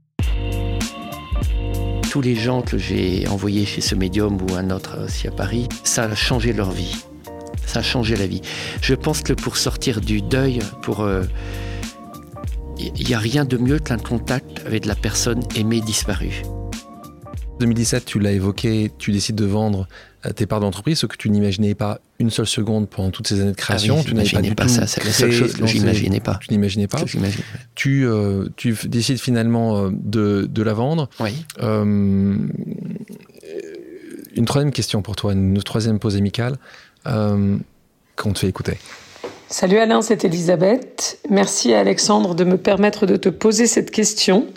[2.10, 5.68] Tous les gens que j'ai envoyés chez ce médium ou un autre aussi à Paris,
[5.84, 6.96] ça a changé leur vie.
[7.68, 8.42] Ça a changé la vie.
[8.82, 10.58] Je pense que pour sortir du deuil,
[10.88, 11.24] il euh,
[12.80, 16.42] n'y a rien de mieux qu'un contact avec la personne aimée disparue.
[17.60, 21.30] 2017, tu l'as évoqué, tu décides de vendre euh, tes parts d'entreprise, ce que tu
[21.30, 23.98] n'imaginais pas une seule seconde pendant toutes ces années de création.
[24.00, 26.40] Ah tu n'avais pas, ça, c'est la seule chose que j'imaginais pas.
[26.42, 27.00] Tu n'imaginais pas.
[27.76, 31.10] Tu, euh, tu décides finalement euh, de, de, la vendre.
[31.20, 31.46] Oui.
[31.62, 32.52] une
[34.46, 36.58] troisième question pour toi, une troisième pause amicale
[37.06, 38.78] qu'on te fait écouter.
[39.48, 41.20] Salut Alain, c'est Elisabeth.
[41.30, 44.48] Merci à Alexandre de me permettre de te poser cette question.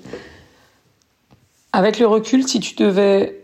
[1.73, 3.42] Avec le recul, si tu devais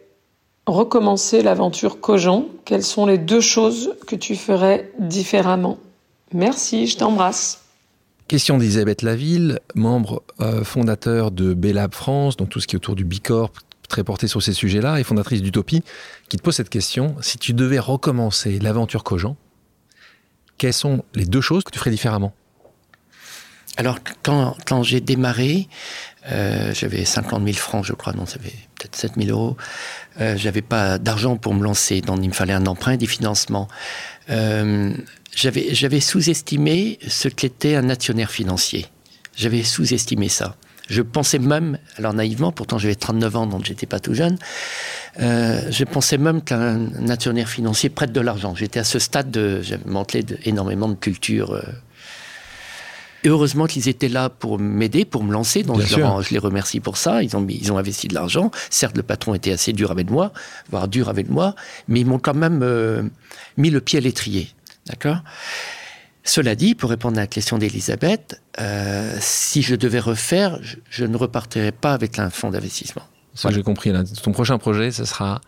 [0.73, 5.79] recommencer l'aventure Cogent, quelles sont les deux choses que tu ferais différemment?
[6.33, 7.63] Merci, je t'embrasse.
[8.29, 12.95] Question d'Elisabeth Laville, membre euh, fondateur de Bellab France, donc tout ce qui est autour
[12.95, 13.53] du Bicorp,
[13.89, 15.83] très porté sur ces sujets-là, et fondatrice d'Utopie,
[16.29, 17.17] qui te pose cette question.
[17.23, 19.37] Si tu devais recommencer l'aventure Cogent,
[20.59, 22.35] quelles sont les deux choses que tu ferais différemment?
[23.79, 25.69] Alors, quand, quand j'ai démarré,
[26.31, 28.53] euh, j'avais 50 000 francs, je crois, non, ça fait
[28.91, 29.57] peut-être 7 000 euros.
[30.21, 33.69] Euh, j'avais pas d'argent pour me lancer, donc il me fallait un emprunt des financements.
[34.31, 34.93] Euh,
[35.35, 38.87] j'avais, sous-estimé ce qu'était un actionnaire financier.
[39.37, 40.57] J'avais sous-estimé ça.
[40.89, 44.39] Je pensais même, alors naïvement, pourtant j'avais 39 ans, donc j'étais pas tout jeune,
[45.21, 48.55] euh, je pensais même qu'un actionnaire financier prête de l'argent.
[48.55, 51.63] J'étais à ce stade de, j'avais manqué énormément de culture
[53.29, 55.63] et heureusement qu'ils étaient là pour m'aider, pour me lancer.
[55.63, 57.23] Donc je, je, les remercie pour ça.
[57.23, 58.51] Ils ont, ils ont investi de l'argent.
[58.71, 60.33] Certes, le patron était assez dur avec moi,
[60.71, 61.55] voire dur avec moi,
[61.89, 63.03] mais ils m'ont quand même euh,
[63.59, 64.49] mis le pied à l'étrier.
[64.87, 65.19] D'accord?
[66.25, 70.59] Cela dit, pour répondre à la question d'Elisabeth, euh, si je devais refaire,
[70.89, 73.03] je, ne repartirais pas avec un fonds d'investissement.
[73.35, 73.93] Ça, j'ai compris.
[73.93, 74.05] Là.
[74.23, 75.43] Ton prochain projet, ce sera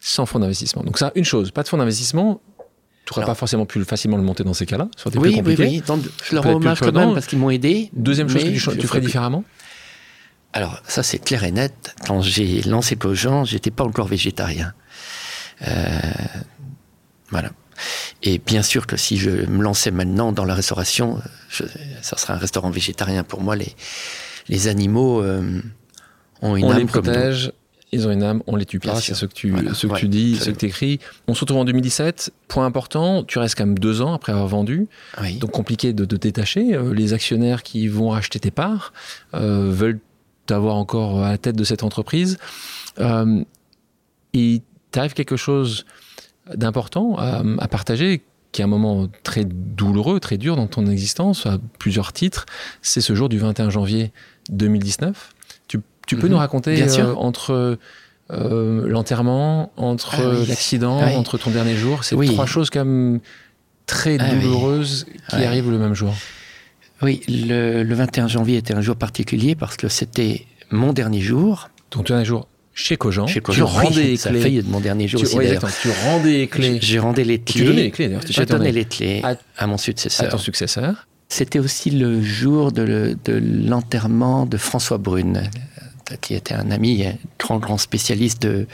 [0.00, 0.82] sans fonds d'investissement.
[0.82, 2.42] Donc ça, une chose, pas de fonds d'investissement,
[3.12, 5.82] tu n'aurais pas forcément pu facilement le monter dans ces cas-là oui, oui, oui,
[6.24, 7.90] je leur remercie quand même parce qu'ils m'ont aidé.
[7.92, 9.44] Deuxième chose que tu, ferais différemment
[10.52, 11.94] Alors, ça, c'est clair et net.
[12.06, 14.72] Quand j'ai lancé Cogent, j'étais pas encore végétarien.
[15.66, 16.00] Euh,
[17.30, 17.50] voilà.
[18.22, 21.20] Et bien sûr que si je me lançais maintenant dans la restauration,
[22.02, 23.24] ça serait un restaurant végétarien.
[23.24, 23.74] Pour moi, les,
[24.48, 25.62] les animaux euh,
[26.42, 27.52] ont une On âme les protège,
[27.92, 30.08] ils ont une âme, on les tue pas, c'est ce que tu, ce que tu
[30.08, 31.00] dis, ce que tu écris.
[31.26, 34.46] On se retrouve en 2017, point important, tu restes quand même deux ans après avoir
[34.46, 34.88] vendu,
[35.40, 36.74] donc compliqué de te détacher.
[36.74, 38.92] Euh, les actionnaires qui vont acheter tes parts
[39.34, 40.00] euh, veulent
[40.46, 42.38] t'avoir encore à la tête de cette entreprise.
[42.98, 43.42] Euh,
[44.32, 44.62] et
[44.92, 45.84] t'arrive quelque chose
[46.54, 48.22] d'important à, à, partager,
[48.52, 52.46] qui est un moment très douloureux, très dur dans ton existence, à plusieurs titres.
[52.82, 54.12] C'est ce jour du 21 janvier
[54.50, 55.34] 2019
[56.10, 56.40] tu peux nous mhm.
[56.40, 57.78] raconter euh, entre
[58.32, 63.20] euh, l'enterrement, entre ah l'accident, ah entre ton dernier jour, c'est trois choses comme
[63.86, 66.12] très ah douloureuses qui arrivent le même jour.
[67.00, 71.70] Oui, le, 21 janvier était un jour particulier parce que c'était mon dernier jour.
[71.90, 73.28] Ton dernier jour chez Cogent.
[73.28, 73.58] Chez Cogent.
[73.58, 74.62] Tu rendais les clés.
[74.62, 75.36] De mon dernier jour tu, aussi,
[75.82, 76.78] tu rendais les clés.
[76.82, 77.60] J'ai rendais les clés.
[77.60, 78.22] Tu donnais les clés d'ailleurs.
[78.28, 79.22] Je donnais les clés
[79.56, 80.26] à, mon successeur.
[80.26, 81.06] À ton successeur.
[81.28, 85.48] C'était aussi le jour de l'enterrement de François Brune,
[86.20, 88.66] qui était un ami, un grand, grand spécialiste de,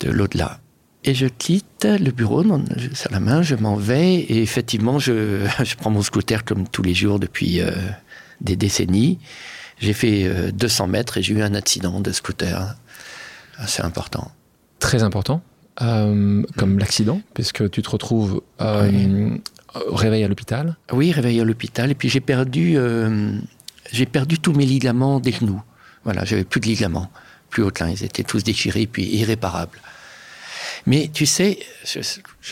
[0.00, 0.60] de l'au-delà.
[1.06, 2.44] Et je quitte le bureau,
[2.92, 6.82] sur la main, je m'en vais, et effectivement, je, je, prends mon scooter comme tous
[6.82, 7.70] les jours depuis euh,
[8.40, 9.18] des décennies.
[9.78, 12.74] J'ai fait 200 euh, mètres et j'ai eu un accident de scooter.
[13.56, 14.32] assez important.
[14.80, 15.42] Très important,
[15.80, 16.78] euh, comme mm.
[16.78, 20.76] l'accident, puisque tu te retrouves réveillé à l'hôpital.
[20.92, 22.78] Oui, réveillé à l'hôpital, et puis j'ai perdu,
[23.92, 25.62] j'ai perdu tous mes ligaments des genoux.
[26.06, 27.10] Voilà, j'avais plus de ligaments,
[27.50, 27.88] plus aucun.
[27.88, 29.80] Ils étaient tous déchirés, puis irréparables.
[30.86, 31.98] Mais tu sais, je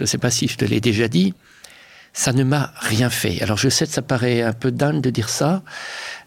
[0.00, 1.34] ne sais pas si je te l'ai déjà dit,
[2.12, 3.40] ça ne m'a rien fait.
[3.42, 5.62] Alors je sais que ça paraît un peu dingue de dire ça.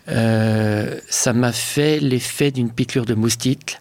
[0.07, 3.79] Euh, ça m'a fait l'effet d'une piqûre de moustique.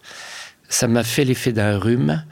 [0.69, 2.25] Ça m'a fait l'effet d'un rhume.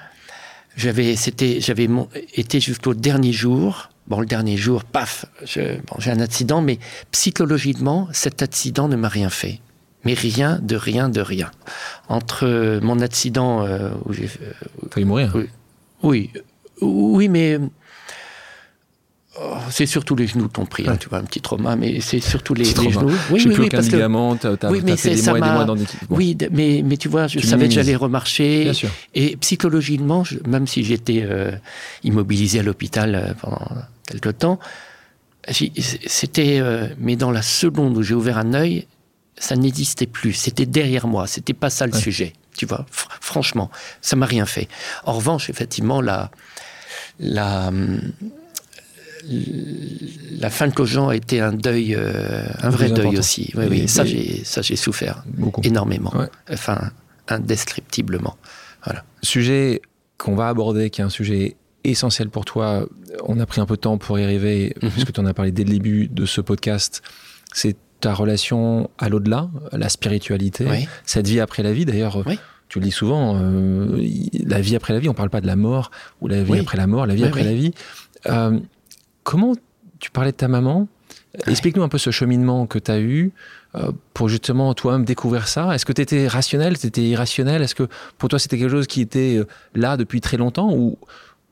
[0.76, 1.88] J'avais, c'était, j'avais
[2.34, 3.88] été jusqu'au dernier jour.
[4.08, 6.80] Bon, le dernier jour, paf, j'ai un accident, mais
[7.12, 9.60] psychologiquement, cet accident ne m'a rien fait
[10.04, 11.50] mais rien de rien de rien.
[12.08, 14.28] Entre mon accident euh, où j'ai
[14.90, 15.32] failli mourir.
[15.34, 15.48] Oui,
[16.02, 16.30] oui,
[16.80, 17.58] oui, mais
[19.36, 22.20] Oh, c'est surtout les genoux t'ont pris, hein, tu vois, un petit trauma, mais c'est
[22.20, 23.10] surtout les, les genoux.
[23.32, 25.38] Oui, plus aucun parce que- ligament, t'as t'as- Oui, mais fait c'est- des ça mois
[25.40, 25.82] et des mois dans des...
[26.08, 28.62] bon, Oui, mais, mais tu vois, je Tu savais que j'allais remarcher.
[28.62, 28.90] Bien sûr.
[29.16, 31.50] Et psychologiquement, je- même si j'étais euh,
[32.04, 33.66] immobilisé à l'hôpital euh, pendant
[34.06, 34.60] quelque temps,
[36.06, 36.60] c'était.
[36.60, 38.86] euh, mais dans la seconde où j'ai ouvert un œil,
[39.38, 40.32] ça n'existait plus.
[40.32, 41.26] C'était derrière moi.
[41.26, 42.00] C'était pas ça le Ouais.
[42.00, 42.32] sujet.
[42.56, 43.70] Tu vois, Fr- franchement,
[44.00, 44.68] ça m'a rien fait.
[45.04, 46.30] En revanche, effectivement, la.
[47.20, 48.00] La, hum,
[50.38, 53.18] la fin de Cogent a été un deuil, euh, un vrai deuil important.
[53.18, 53.52] aussi.
[53.56, 55.62] Oui, Et- oui, ça j'ai, ça j'ai souffert Beaucoup.
[55.64, 56.12] énormément.
[56.14, 56.28] Ouais.
[56.50, 56.90] Enfin,
[57.28, 58.36] indescriptiblement.
[59.22, 59.80] Sujet
[60.18, 62.86] qu'on va aborder, qui est un sujet essentiel pour toi.
[63.24, 64.90] On a pris un peu de temps pour y arriver, Mhm.
[64.90, 67.00] puisque tu en as parlé dès le début de ce podcast.
[67.54, 70.86] C'est ta relation à l'au-delà, la spiritualité, Oui.
[71.04, 71.84] cette vie après la vie.
[71.84, 72.38] D'ailleurs, Oui.
[72.68, 74.00] tu le dis souvent, euh,
[74.46, 75.90] la vie après la vie, on parle pas de la mort
[76.20, 76.60] ou la vie Oui.
[76.60, 77.72] après la mort, la vie après la vie.
[78.26, 78.58] Euh,
[79.22, 79.54] comment
[80.00, 80.86] tu parlais de ta maman?
[81.46, 83.32] Explique-nous un peu ce cheminement que tu as eu
[83.74, 85.74] euh, pour justement toi-même découvrir ça.
[85.74, 87.60] Est-ce que tu étais rationnel, tu étais irrationnel?
[87.62, 87.88] Est-ce que
[88.18, 90.96] pour toi c'était quelque chose qui était euh, là depuis très longtemps ou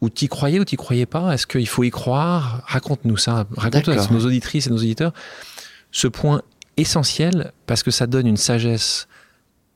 [0.00, 1.32] ou t'y croyais ou t'y croyais pas?
[1.32, 2.62] Est-ce qu'il faut y croire?
[2.66, 3.46] Raconte-nous ça.
[3.56, 5.12] Raconte-nous à nos auditrices et nos auditeurs
[5.92, 6.42] ce point
[6.76, 9.06] essentiel parce que ça donne une sagesse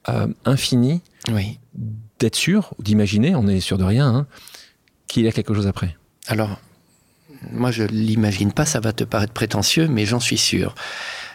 [0.08, 1.58] euh, infinie Oui.
[2.18, 4.26] d'être sûr ou d'imaginer, on est sûr de rien, hein,
[5.06, 5.96] qu'il y a quelque chose après.
[6.26, 6.58] Alors,
[7.52, 10.74] moi, je l'imagine pas, ça va te paraître prétentieux, mais j'en suis sûr.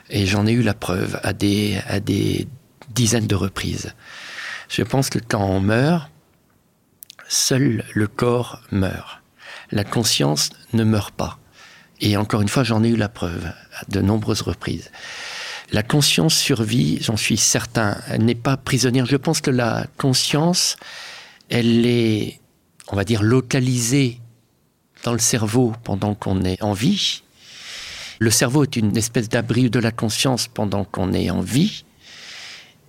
[0.10, 2.48] Et j'en ai eu la preuve à des, à des
[2.90, 3.94] dizaines de reprises.
[4.68, 6.10] Je pense que quand on meurt,
[7.30, 9.22] seul le corps meurt.
[9.72, 11.38] La conscience ne meurt pas.
[12.02, 14.92] Et encore une fois, j'en ai eu la preuve à de nombreuses reprises.
[15.72, 17.98] La conscience survit, j'en suis certain.
[18.10, 19.06] Elle n'est pas prisonnière.
[19.06, 20.76] Je pense que la conscience,
[21.50, 22.40] elle est,
[22.90, 24.20] on va dire, localisée
[25.04, 27.22] dans le cerveau pendant qu'on est en vie.
[28.20, 31.86] Le cerveau est une espèce d'abri de la conscience pendant qu'on est en vie.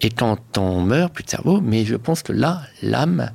[0.01, 1.61] Et quand on meurt, plus de cerveau.
[1.61, 3.31] Mais je pense que là, l'âme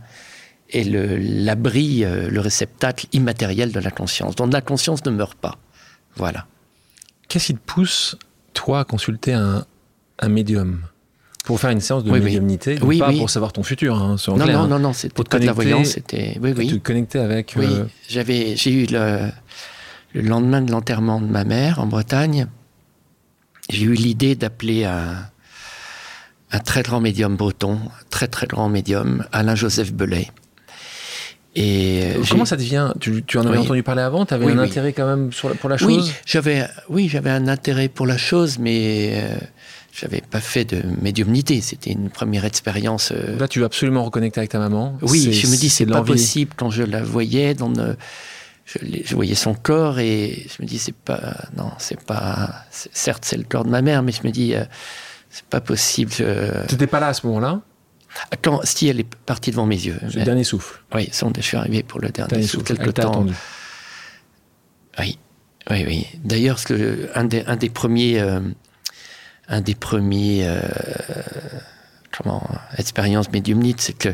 [0.71, 4.36] est le- l'abri, euh, le réceptacle immatériel de la conscience.
[4.36, 5.57] Donc la conscience ne meurt pas.
[6.18, 6.45] Voilà.
[7.30, 8.18] Qu'est-ce qui te pousse,
[8.53, 9.65] toi, à consulter un,
[10.20, 10.82] un médium?
[11.45, 12.26] Pour faire une séance de Oui, oui.
[12.26, 14.68] médiumnité donc Oui, pas pour savoir ton futur, hein, Non, clairs, non, hein.
[14.68, 16.38] non, non, c'était Pour te pas de la voyance, c'était.
[16.41, 16.82] Oui, Te oui.
[16.82, 17.53] connecter avec.
[17.57, 19.30] Oui, euh, j'avais, j'ai eu le,
[20.13, 22.47] le lendemain de l'enterrement de ma mère en Bretagne,
[23.70, 25.26] j'ai eu l'idée d'appeler un,
[26.51, 30.30] un très grand médium breton, très très grand médium, Alain-Joseph Belay.
[31.60, 33.64] Et euh, j'ai- Comment ça devient tu, tu en avais Oui.
[33.66, 34.66] entendu parler avant Tu avais Oui, un oui.
[34.70, 38.60] intérêt quand même sur, pour la chose j'avais, oui, j'avais un intérêt pour la chose,
[38.60, 39.36] mais euh,
[39.91, 41.60] j'avais pas fait de médiumnité.
[41.62, 43.12] C'était une première expérience.
[43.12, 44.97] euh, Là, tu veux absolument reconnecter avec ta maman.
[45.01, 47.97] Oui, je me dis c'est pas possible quand je la voyais dans le-
[48.66, 51.22] je, voyais son corps et je me dis c'est pas
[51.55, 54.66] non c'est pas certes c'est le corps de ma mère mais je me dis euh,
[55.30, 57.62] c'est pas possible je- T'étais pas là à ce moment-là
[58.41, 60.82] quand si elle est partie devant mes yeux le dernier souffle.
[60.95, 62.78] oui son- je suis arrivé pour le dernier Dernier souffle souffle.
[62.80, 63.34] quelque temps attendu.
[64.99, 65.18] oui
[65.70, 66.60] oui oui d'ailleurs
[67.26, 68.39] des un des premiers euh,
[69.49, 70.62] un des premiers euh,
[72.18, 72.41] comment
[72.78, 74.09] expérience médiumnite, c'est que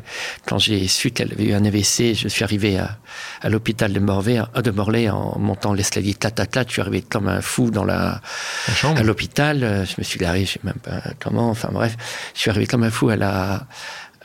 [0.45, 2.97] quand j'ai su qu'elle avait eu un AVC, je suis arrivé à,
[3.41, 7.41] à l'hôpital de Morlaix, de Morlaix en montant l'escalier tata je suis arrivé comme un
[7.41, 8.21] fou dans la
[8.67, 8.99] La chambre.
[8.99, 11.95] à l'hôpital, euh, je me suis garé, je sais même pas comment, enfin bref,
[12.35, 13.65] je suis arrivé comme un fou à la,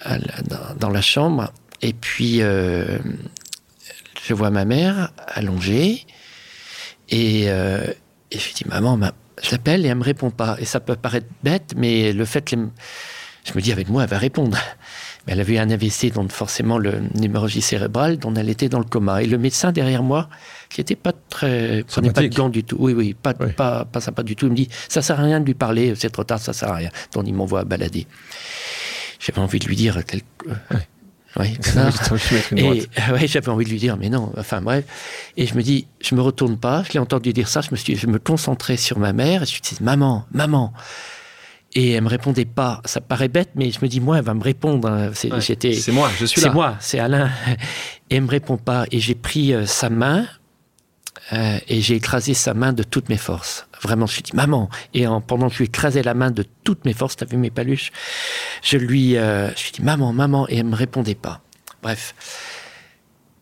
[0.03, 1.53] à la- dans, dans la chambre,
[1.83, 2.99] et puis euh,
[4.27, 6.05] je vois ma mère allongée,
[7.09, 7.85] et, euh,
[8.31, 9.13] et je lui dis maman, ma-
[9.43, 12.53] je l'appelle et elle me répond pas, et ça peut paraître bête, mais le fait
[12.55, 12.71] me-
[13.49, 14.57] je me dis avec moi elle va répondre.
[15.27, 18.69] Mais elle avait eu un AVC, donc forcément le, une hémorragie cérébrale, dont elle était
[18.69, 19.23] dans le coma.
[19.23, 20.29] Et le médecin derrière moi,
[20.71, 22.77] qui était pas très, prenait pas de gants du tout.
[22.79, 23.53] Oui, oui, pas, Oui.
[23.53, 24.47] pas, pas sympa du tout.
[24.47, 26.71] Il me dit, ça sert à rien de lui parler, c'est trop tard, ça sert
[26.71, 26.91] à rien.
[27.13, 28.07] Donc il m'envoie balader.
[29.21, 30.25] J'avais envie de lui dire quelque...
[31.39, 31.59] Oui,
[33.13, 34.85] ouais, j'avais envie de lui dire, mais non, enfin bref.
[35.37, 37.77] Et je me dis, je me retourne pas, je l'ai entendu dire ça, je me
[37.77, 40.73] suis, je me concentrais sur ma mère, et je me suis dit, maman, maman.
[41.75, 42.81] Et elle me répondait pas.
[42.87, 44.89] Ça paraît bête, mais je me dis, moi, elle va me répondre.
[44.89, 45.11] hein.
[45.15, 45.41] C'est- Ouais.
[45.93, 46.49] Moi, je suis là.
[46.49, 47.31] c'est moi, c'est Alain.
[48.11, 48.87] Et elle me répond pas.
[48.91, 50.27] Et j'ai pris euh, sa main
[51.35, 53.67] euh, et j'ai écrasé sa main de toutes mes forces.
[53.83, 54.71] Vraiment, je me suis dit, maman.
[54.95, 57.37] Et en, pendant que je lui écrasais la main de toutes mes forces, t'as vu
[57.37, 57.93] mes paluches?
[58.63, 60.49] Je lui, euh, je lui ai dit, maman, maman.
[60.49, 61.43] Et elle me répondait pas.
[61.83, 62.15] Bref.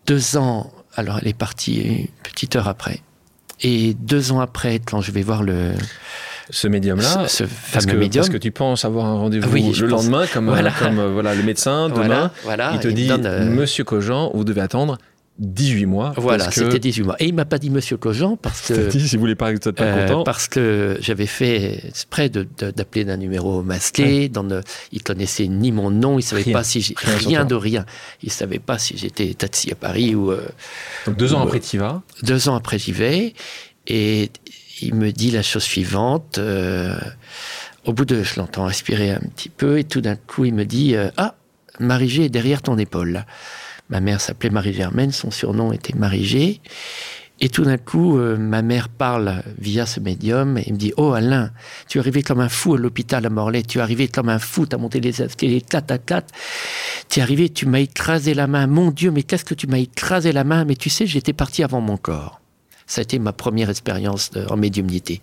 [0.07, 3.01] Deux ans, alors elle est partie une petite heure après.
[3.63, 5.73] Et deux ans après, quand je vais voir le,
[6.51, 7.27] Ce médium-là.
[7.29, 10.05] ce, ce fameux que, médium, parce que tu penses avoir un rendez-vous oui, le pense.
[10.05, 10.71] lendemain, comme, Voilà.
[10.79, 14.45] comme euh, voilà, le médecin, demain, voilà, il te dit donne, euh, Monsieur Cogent, vous
[14.45, 14.99] devez attendre
[15.39, 16.15] 18 mois.
[16.17, 17.17] Voilà, c'était 18 mois.
[17.19, 18.89] Et il m'a pas dit Monsieur Cogent parce que.
[18.89, 20.25] dit si vous voulez pas être pas euh, content.
[20.25, 24.31] Parce que j'avais fait exprès d'appeler d'un numéro masqué.
[24.31, 24.61] Dans ne,
[24.93, 27.85] il connaissait ni mon nom, il savait pas si j'ai rien, de rien.
[28.23, 30.31] Il savait pas si j'étais taxi à Paris ou.
[30.33, 30.47] Euh,
[31.07, 32.01] Donc deux ans après, tu y vas.
[32.23, 33.35] Deux ans après, j'y vais,
[33.87, 34.31] et
[34.81, 36.39] il me dit la chose suivante.
[36.39, 36.99] Euh,
[37.85, 40.65] au bout de, je l'entends respirer un petit peu, et tout d'un coup, il me
[40.65, 41.35] dit ah,
[41.79, 43.25] Marie-G est derrière ton épaule.
[43.89, 46.61] Ma mère s'appelait Marie-Germaine, son surnom était Marie-G.
[47.39, 51.13] Et tout d'un coup, euh, ma mère parle via ce médium et me dit Oh
[51.13, 51.51] Alain,
[51.87, 54.39] tu es arrivé comme un fou à l'hôpital à Morlaix, tu es arrivé comme un
[54.39, 56.25] fou, tu as monté les escaliers, tat, tat, tat.
[57.11, 58.67] Tu es arrivé, tu m'as écrasé la main.
[58.67, 60.65] Mon Dieu, mais qu'est-ce que tu m'as écrasé la main?
[60.65, 62.41] Mais tu sais, j'étais parti avant mon corps.
[62.87, 65.21] Ça a été ma première expérience en médiumnité,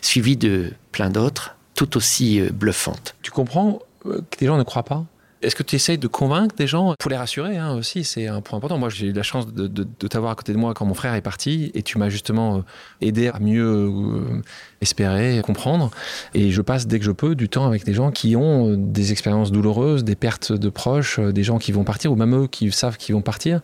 [0.00, 3.14] suivie de plein d'autres, tout aussi euh, bluffantes.
[3.22, 5.04] Tu comprends euh, que les gens ne croient pas?
[5.44, 6.94] Est-ce que tu essayes de convaincre des gens?
[6.98, 8.78] Pour les rassurer hein, aussi C'est un point important.
[8.78, 11.20] Moi, j'ai eu la chance de, t'avoir à côté de moi quand mon frère est
[11.20, 12.60] parti et tu m'as justement euh,
[13.02, 14.42] aidé à mieux euh,
[14.80, 15.90] espérer, comprendre.
[16.32, 18.76] Et je passe dès que je peux du temps avec des gens qui ont euh,
[18.76, 22.46] des expériences douloureuses, des pertes de proches, des gens qui vont partir ou même eux
[22.46, 23.60] qui savent qu'ils vont partir,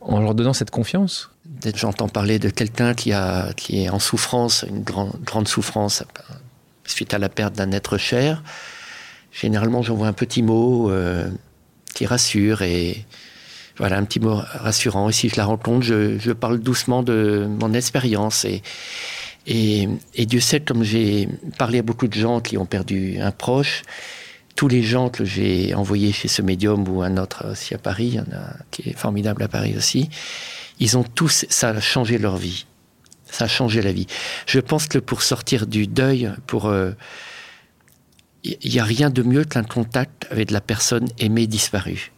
[0.00, 1.30] en leur donnant cette confiance.
[1.74, 6.02] J'entends parler de quelqu'un qui, est en souffrance, une grande, souffrance
[6.84, 8.42] suite à la perte d'un être cher,
[9.30, 11.30] généralement j'envoie un petit mot euh,
[11.94, 13.04] qui rassure et
[13.76, 15.08] voilà un petit mot rassurant.
[15.08, 18.62] Et si je la rencontre, je, parle doucement de mon expérience et,
[19.46, 21.28] et, et, Dieu sait comme j'ai
[21.58, 23.82] parlé à beaucoup de gens qui ont perdu un proche.
[24.60, 28.08] Tous les gens que j'ai envoyés chez ce médium ou un autre aussi à Paris,
[28.08, 30.10] il y en a qui est formidable à Paris aussi,
[30.78, 32.66] ils ont tous, ça a changé leur vie.
[33.24, 34.06] Ça a changé la vie.
[34.44, 36.90] Je pense que pour sortir du deuil, pour euh,
[38.44, 42.12] il n'y a rien de mieux qu'un contact avec la personne aimée disparue.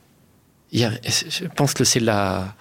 [0.72, 2.56] je pense que c'est la,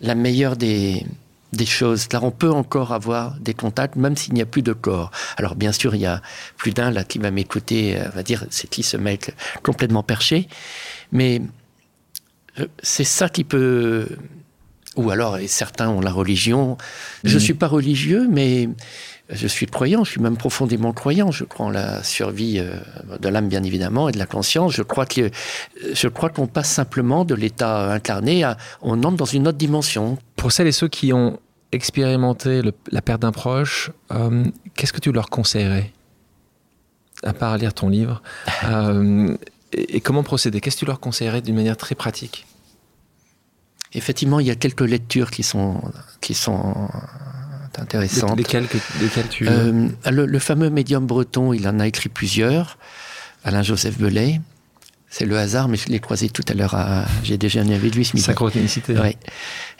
[0.00, 1.04] la meilleure des,
[1.52, 2.06] des choses.
[2.06, 5.10] Car on peut encore avoir des contacts, même s'il n'y a plus de corps.
[5.36, 6.22] Alors, bien sûr, il y a
[6.56, 10.48] plus d'un là qui va m'écouter, euh, va dire, c'est qui ce mec complètement perché.
[11.12, 11.42] Mais
[12.82, 14.08] c'est ça qui peut.
[14.96, 16.76] Ou alors, et certains ont la religion.
[17.22, 17.40] Je ne mmh.
[17.40, 18.68] suis pas religieux, mais
[19.32, 21.30] je suis croyant, je suis même profondément croyant.
[21.30, 22.74] Je crois en la survie euh,
[23.18, 24.72] de l'âme, bien évidemment, et de la conscience.
[24.72, 25.30] Je crois que
[25.92, 30.18] je crois qu'on passe simplement de l'état incarné à on entre dans une autre dimension.
[30.36, 31.38] Pour celles et ceux qui ont
[31.72, 35.92] expérimenté la perte d'un proche, euh, qu'est-ce que tu leur conseillerais
[37.22, 38.22] à part lire ton livre
[38.64, 39.36] euh,
[39.72, 40.60] et, et, comment procéder?
[40.60, 42.46] Qu'est-ce que tu leur conseillerais d'une manière très pratique?
[43.92, 45.80] Effectivement, il y a quelques lectures qui sont
[46.20, 46.88] qui sont
[47.78, 48.36] intéressante.
[48.36, 48.66] Lesquelles,
[49.00, 49.46] lesquelles tu...
[49.48, 52.78] Euh, le, fameux médium breton, il en a écrit plusieurs.
[53.44, 54.40] Alain-Joseph Belay.
[55.12, 56.74] C'est le hasard, mais je l'ai croisé tout à l'heure.
[56.74, 57.04] À...
[57.24, 58.24] J'ai déjeuné avec lui ce midi.
[58.24, 58.94] Synchronicité.
[58.96, 59.16] Oui,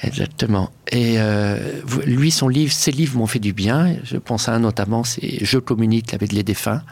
[0.02, 0.72] exactement.
[0.90, 1.56] Et euh,
[2.04, 3.96] lui, son livre, ses livres m'ont fait du bien.
[4.02, 6.82] Je pense à un notamment, c'est Je communique avec les défunts,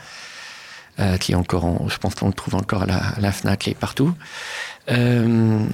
[1.00, 3.66] euh, qui est encore, je pense qu'on le trouve encore à la, à la FNAC
[3.66, 4.14] et partout.
[4.88, 5.64] Euh...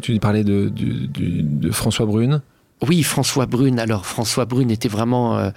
[0.00, 2.42] Tu parlais de, de, de, de François Brune
[2.82, 3.78] oui, François Brune.
[3.78, 5.50] Alors, François Brune était vraiment euh,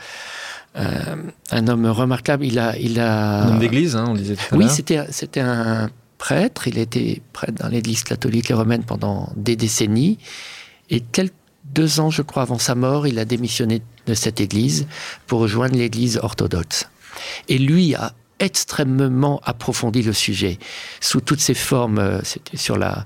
[0.77, 1.15] euh,
[1.51, 2.45] un homme remarquable.
[2.45, 3.43] Il a, il a...
[3.43, 6.67] Un homme d'église, hein, on disait tout à Oui, c'était, c'était un prêtre.
[6.67, 10.17] Il était prêtre dans l'église catholique et romaine pendant des décennies.
[10.89, 11.33] Et quelques
[11.73, 14.87] deux ans, je crois, avant sa mort, il a démissionné de cette église
[15.25, 16.89] pour rejoindre l'église orthodoxe.
[17.49, 20.59] Et lui a extrêmement approfondi le sujet
[21.01, 21.99] sous toutes ses formes.
[21.99, 23.05] Euh, c'était sur la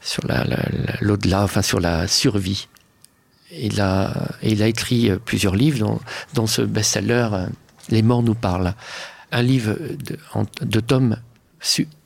[0.00, 0.44] sur la,
[1.00, 2.68] l'au-delà, enfin sur la survie
[3.50, 6.00] il a, il a écrit euh, plusieurs livres,
[6.34, 7.46] dont, ce best-seller euh,
[7.88, 8.74] Les morts nous parlent.
[9.32, 10.18] Un livre de,
[10.62, 11.16] de tomes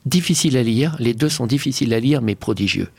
[0.05, 0.95] difficile à lire.
[0.99, 2.89] Les deux sont difficiles à lire, mais prodigieux.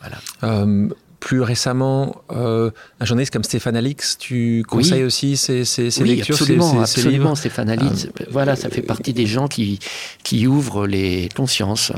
[0.00, 0.18] Voilà.
[0.44, 0.88] Euh,
[1.20, 6.34] plus récemment, un journaliste comme Stéphane Alix, tu conseilles aussi ces, ces, ces oui, lectures,
[6.34, 8.08] absolument, absolument, Stéphane Alix.
[8.30, 9.78] voilà, ça fait partie des gens qui,
[10.22, 11.92] qui ouvrent les consciences.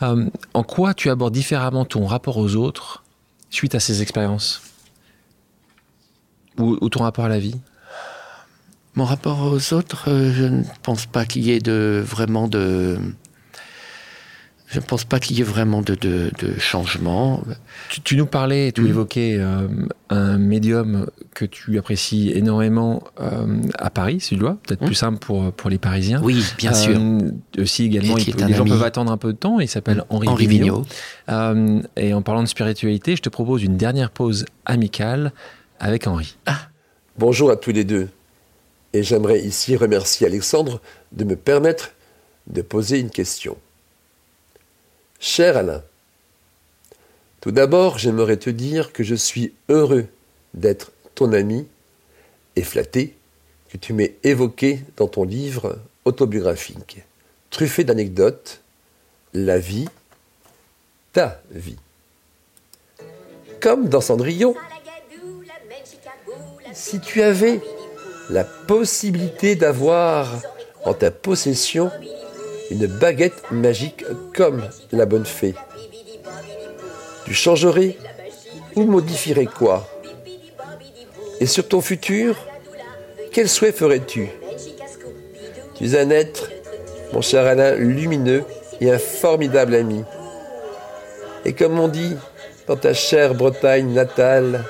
[0.00, 3.02] en quoi tu abordes différemment ton rapport aux autres
[3.50, 4.62] suite à ces expériences?
[6.58, 7.56] Ou, ton rapport à la vie?
[8.94, 12.98] Mon rapport aux autres, euh, je ne pense pas qu'il y ait de, vraiment de...
[14.66, 17.42] Je ne pense pas qu'il y ait vraiment de, de, changement.
[18.04, 18.86] Tu, nous parlais, tu mm.
[18.86, 19.66] évoquais euh,
[20.10, 24.94] un médium que tu apprécies énormément euh, à Paris, si tu dois, peut-être plus mm.
[24.94, 26.20] simple pour, pour les Parisiens.
[26.22, 27.00] Oui, bien sûr.
[27.58, 29.58] Aussi également, les gens peuvent attendre un peu de temps.
[29.58, 30.84] Il s'appelle Henri, Henri Vigneault.
[31.96, 35.32] et en parlant de spiritualité, je te propose une dernière pause amicale
[35.80, 36.36] avec Henri.
[36.46, 36.68] Ah.
[37.16, 38.08] Bonjour à tous les deux.
[38.92, 40.80] Et j'aimerais ici remercier Alexandre
[41.12, 41.92] de me permettre
[42.46, 43.56] de poser une question.
[45.18, 45.82] Cher Alain,
[47.40, 50.06] Tout d'abord, j'aimerais te dire que je suis heureux
[50.54, 51.66] d'être ton ami
[52.56, 53.16] et flatté
[53.70, 57.02] que tu m'aies évoqué dans ton livre autobiographique,
[57.50, 58.60] truffé d'anecdotes,
[59.32, 59.88] la vie,
[61.12, 61.76] ta vie.
[63.60, 64.54] Comme dans Cendrillon,
[66.72, 67.60] si tu avais
[68.28, 70.40] la possibilité d'avoir
[70.84, 71.90] en ta possession
[72.70, 74.04] une baguette magique
[74.34, 74.62] comme
[74.92, 75.54] la bonne fée,
[77.24, 77.96] tu changerais
[78.76, 79.88] ou modifierais quoi?
[81.40, 82.36] Et sur ton futur,
[83.32, 84.28] quel souhait ferais-tu?
[85.74, 86.50] Tu es un être,
[87.12, 88.44] mon cher Alain, lumineux
[88.80, 90.04] et un formidable ami.
[91.44, 92.16] Et comme on dit
[92.66, 94.64] dans ta chère Bretagne natale,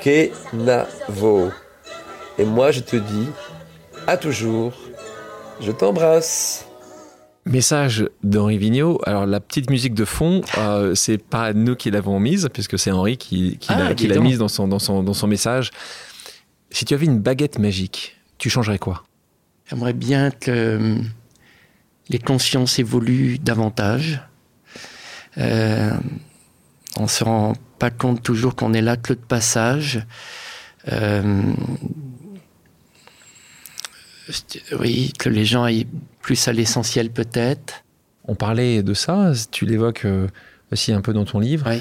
[0.00, 1.50] Kenavo.
[2.38, 3.26] Et moi je te dis,
[4.06, 4.72] à toujours,
[5.60, 6.66] je t'embrasse.
[7.46, 9.00] Message d'Henri Vigneault.
[9.06, 12.90] Alors la petite musique de fond, euh, c'est pas nous qui l'avons mise, puisque c'est
[12.90, 15.70] Henri qui, qui Ah, l'a mise dans son, dans, son, dans son message.
[16.70, 19.04] Si tu avais une baguette magique, tu changerais quoi?
[19.66, 20.96] J'aimerais bien que euh,
[22.08, 24.20] les consciences évoluent davantage.
[25.38, 25.92] Euh,
[26.96, 30.04] on se rend pas compte toujours qu'on est là que de passage.
[30.92, 31.42] Euh,
[34.78, 35.88] oui, que les gens aillent
[36.20, 37.82] plus à l'essentiel peut-être.
[38.26, 40.28] On parlait de ça, tu l'évoques euh,
[40.70, 41.66] aussi un peu dans ton livre.
[41.68, 41.80] Oui.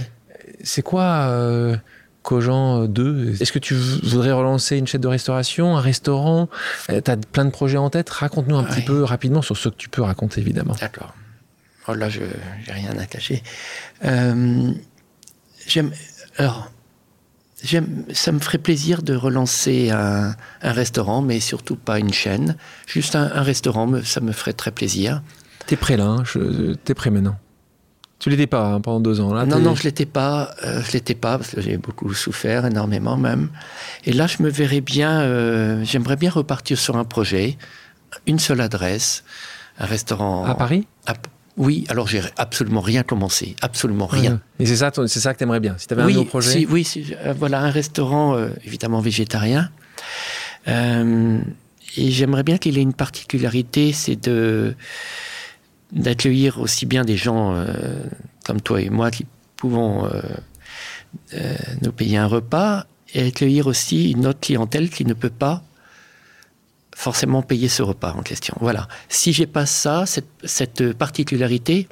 [0.63, 1.75] C'est quoi euh,
[2.23, 6.47] Cogent 2 Est-ce que tu voudrais relancer une chaîne de restauration, un restaurant?
[6.87, 8.09] Tu as plein de projets en tête?
[8.09, 10.75] Raconte-nous un petit peu rapidement sur ce que tu peux raconter, évidemment.
[10.79, 11.13] D'accord.
[11.87, 13.43] Oh là, je n'ai rien à cacher.
[14.05, 14.71] Euh,
[15.69, 15.91] j'aime.
[16.37, 16.69] Alors.
[18.13, 22.55] Ça me ferait plaisir de relancer un, un restaurant, mais surtout pas une chaîne.
[22.87, 25.21] Juste un, un restaurant, ça me ferait très plaisir.
[25.65, 26.23] T'es prêt là, hein
[26.85, 27.37] t'es prêt maintenant.
[28.17, 29.45] Tu l'étais pas hein, pendant deux ans là.
[29.45, 30.55] non, non, je l'étais pas.
[30.63, 33.49] euh, je l'étais pas parce que j'ai beaucoup souffert, énormément même.
[34.05, 35.19] Et là, je me verrais bien.
[35.21, 37.57] euh, J'aimerais bien repartir sur un projet,
[38.25, 39.25] une seule adresse,
[39.79, 40.87] un restaurant À Paris?
[41.07, 41.13] à-
[41.57, 44.39] oui, alors j'ai absolument rien commencé, absolument rien.
[44.59, 45.75] Et c'est ça, c'est ça que t'aimerais bien.
[45.77, 46.51] Si t'avais un oui, nouveau projet.
[46.51, 49.69] si- oui, si, euh, voilà, un restaurant euh, évidemment végétarien.
[50.67, 51.39] Euh,
[51.97, 54.75] et j'aimerais bien qu'il ait une particularité, c'est de
[55.91, 57.55] d'accueillir aussi bien des gens
[58.45, 59.25] comme toi et moi qui
[59.57, 60.07] pouvons
[61.81, 62.85] nous payer un repas
[63.15, 65.63] et accueillir aussi une autre clientèle qui ne peut pas
[66.99, 68.55] forcément payer ce repas en question.
[68.59, 68.89] Voilà.
[69.07, 71.87] Si j'ai pas ça, cette, cette particularité,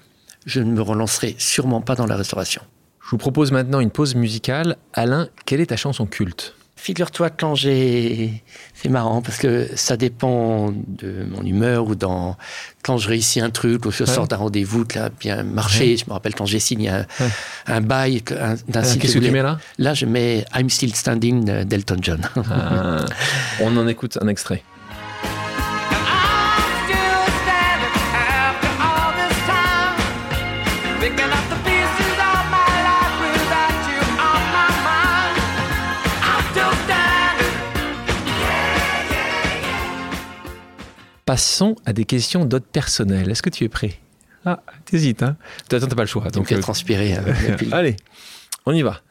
[0.46, 2.62] je ne me relancerai sûrement pas dans la restauration.
[3.06, 4.76] Je vous propose maintenant une pause musicale.
[4.94, 6.56] Alain, quelle est ta chanson culte?
[6.76, 8.44] Figure-toi quand j'ai...
[8.74, 12.36] C'est marrant parce que ça dépend de mon humeur ou dans...
[12.84, 14.10] quand je réussis un truc ou je Ouais.
[14.10, 15.96] sors d'un rendez-vous qui a bien marché.
[15.96, 17.30] Je me rappelle quand j'ai signé un, Ouais.
[17.68, 19.58] un bail d'un Ah, site Qu'est-ce que tu mets là?
[19.78, 22.22] Là, je mets I'm Still Standing euh, d'Elton John.
[22.52, 23.06] Ah,
[23.62, 24.64] On en écoute un extrait.
[41.28, 43.30] Passons à des questions d'autres personnelles.
[43.30, 44.00] Est-ce que tu es prêt?
[44.46, 45.36] Ah, t'hésites, hein?
[45.70, 46.30] Attends, t'as pas le choix.
[46.30, 47.18] Donc, euh, transpirer.
[47.18, 47.24] euh,
[47.74, 47.98] allez,
[48.66, 49.02] on y va.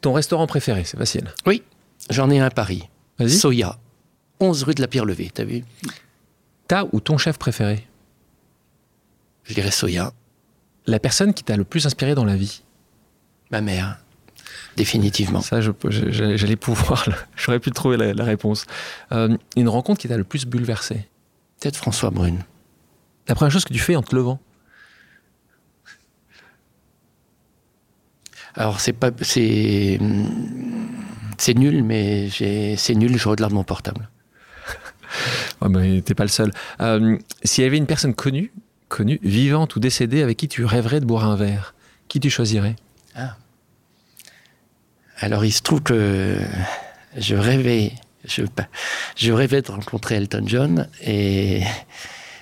[0.00, 1.32] Ton restaurant préféré, c'est facile.
[1.46, 1.62] Oui,
[2.10, 2.88] j'en ai un à Paris.
[3.18, 3.30] Vas-y.
[3.30, 3.78] Soya.
[4.40, 5.62] 11 rue de la Pierre Levée, t'as vu?
[6.66, 7.86] Ta ou ton chef préféré?
[9.44, 10.12] Je dirais Soya.
[10.86, 12.64] La personne qui t'a le plus inspiré dans la vie?
[13.52, 13.98] Ma mère.
[14.76, 15.40] Définitivement.
[15.42, 15.70] Ça, je
[16.10, 17.06] j'allais pouvoir.
[17.36, 18.66] J'aurais pu trouver la, la réponse.
[19.12, 21.06] Euh, une rencontre qui t'a le plus bouleversé?
[21.62, 22.42] Peut-être François Brune.
[23.28, 24.40] La première chose que tu fais en te levant
[28.56, 30.00] Alors c'est pas c'est
[31.38, 34.10] c'est nul mais c'est nul je regarde mon portable.
[35.60, 36.50] Ah ben, t'es pas le seul.
[36.80, 38.50] Euh, S'il y avait une personne connue,
[38.88, 41.76] connue, vivante ou décédée, avec qui tu rêverais de boire un verre,
[42.08, 42.74] qui tu choisirais?
[45.18, 46.40] Alors il se trouve que
[47.16, 47.92] je rêvais
[48.24, 48.42] je
[49.16, 51.62] je rêvais de rencontrer Elton John et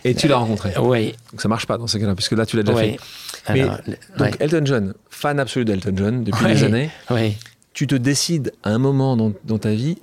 [0.04, 0.76] Et tu l'as rencontré.
[0.78, 2.96] ouais Donc ça marche pas dans ces cas-là, puisque là tu l'as déjà ouais.
[3.44, 3.52] fait.
[3.52, 3.78] Mais, Alors,
[4.18, 6.90] Donc Elton John, fan absolu d'Elton John depuis des années.
[7.10, 7.36] ouais.
[7.72, 9.96] Tu te décides à un moment dans, dans ta vie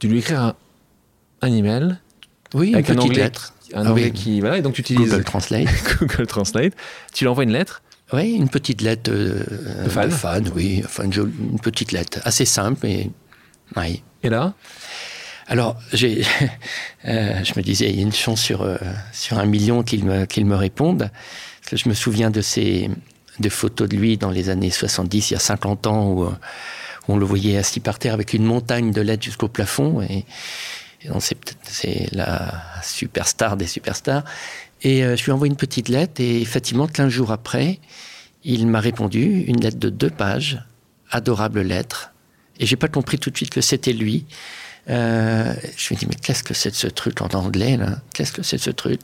[0.00, 0.54] de lui écrire un,
[1.40, 1.96] un email
[2.54, 3.54] Oui, une avec un petite anglais, lettre.
[3.72, 4.12] un Ah anglais oui.
[4.12, 5.68] qui voilà et donc tu utilises Google Translate.
[6.00, 6.72] Google Translate.
[7.14, 7.82] Tu lui envoies une lettre.
[8.12, 12.44] Oui, une petite lettre euh, De fan oui, enfin une, jolie- une petite lettre assez
[12.44, 13.08] simple mais
[13.76, 14.02] oui.
[14.22, 14.54] Et là,
[15.48, 16.24] Alors, j'ai,
[17.06, 18.76] euh, je me disais, il y a une chance sur, euh,
[19.12, 21.10] sur un million qu'ils me, qu'ils me répondent.
[21.60, 22.90] Parce que je me souviens de ces,
[23.40, 26.30] de photos de lui dans les années 70, il y a 50 ans, où, euh,
[27.08, 30.02] où on le voyait assis par terre avec une montagne de lettres jusqu'au plafond.
[30.02, 30.24] Et,
[31.02, 34.24] et donc c'est c'est la superstar des superstars.
[34.82, 37.78] Et euh, je lui ai envoyé une petite lettre et effectivement, 15 jours après,
[38.44, 40.64] il m'a répondu, une lettre de deux pages,
[41.10, 42.11] adorable lettre.
[42.62, 44.24] Et j'ai pas compris tout de suite que c'était lui.
[44.88, 47.98] Euh, je me dis, mais qu'est-ce que c'est de ce truc en anglais, là?
[48.14, 49.02] Qu'est-ce que c'est de ce truc?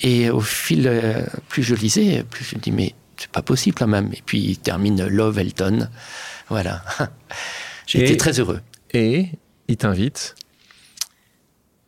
[0.00, 3.76] Et au fil, euh, plus je lisais, plus je me dis, mais c'est pas possible
[3.78, 4.12] quand même.
[4.12, 5.88] Et puis il termine Love Elton.
[6.48, 6.82] Voilà.
[7.94, 8.60] Été très heureux.
[8.92, 9.28] Et
[9.68, 10.34] il t'invite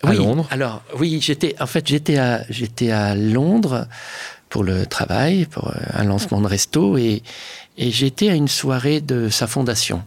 [0.05, 0.47] à oui, Londres.
[0.51, 3.87] Alors oui, j'étais en fait j'étais à j'étais à Londres
[4.49, 7.23] pour le travail, pour euh, un lancement de resto et
[7.77, 10.03] et j'étais à une soirée de sa fondation.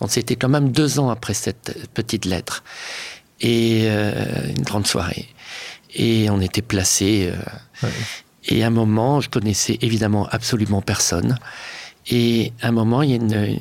[0.00, 2.62] Donc c'était quand même deux ans après cette petite lettre
[3.40, 5.28] et euh, une grande soirée.
[5.94, 7.30] Et on était placés.
[7.32, 7.36] euh,
[7.82, 7.88] Ouais.
[8.48, 11.36] Et à un moment, je connaissais évidemment absolument personne.
[12.08, 13.58] Et à un moment, il y a une, une-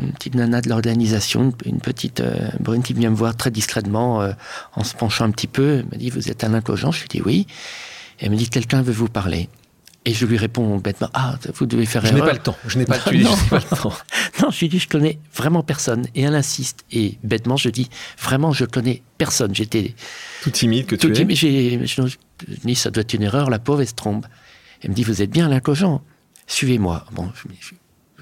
[0.00, 4.22] une petite nana de l'organisation, une, petite euh, brune qui vient me voir très discrètement
[4.22, 4.32] euh,
[4.76, 5.78] en se penchant un petit peu.
[5.80, 7.46] Elle me dit Vous êtes Alain Cogent Je lui dis Oui.
[8.20, 9.48] Et elle me dit Quelqu'un veut vous parler.
[10.08, 12.28] Et je lui réponds bêtement Ah, vous devez faire Je n'ai erreur.
[12.30, 12.56] pas le temps.
[12.66, 13.12] Je n'ai pas, Non.
[13.12, 13.92] je n'ai pas le temps.
[14.42, 16.06] Non, je lui dis, je connais vraiment personne.
[16.14, 16.84] Et elle insiste.
[16.90, 19.54] Et bêtement, je dis, vraiment, je connais personne.
[19.54, 19.94] J'étais
[20.42, 21.16] Tout timide que tout tu es.
[21.16, 21.36] timide.
[21.36, 22.16] J'ai, je je
[22.64, 24.24] dis, ça doit être une erreur, la pauvre, elle se trompe.
[24.82, 26.00] Elle me dit, vous êtes bien Alain Cogent
[26.46, 27.04] Suivez-moi.
[27.12, 27.30] Bon,
[27.60, 27.74] je,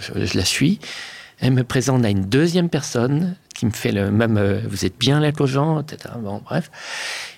[0.03, 0.80] je- je la suis.
[1.39, 4.99] Elle me présente à une deuxième personne qui me fait le même, euh, vous êtes
[4.99, 6.14] bien Alain Cogent etc.
[6.20, 6.68] Bon, bref.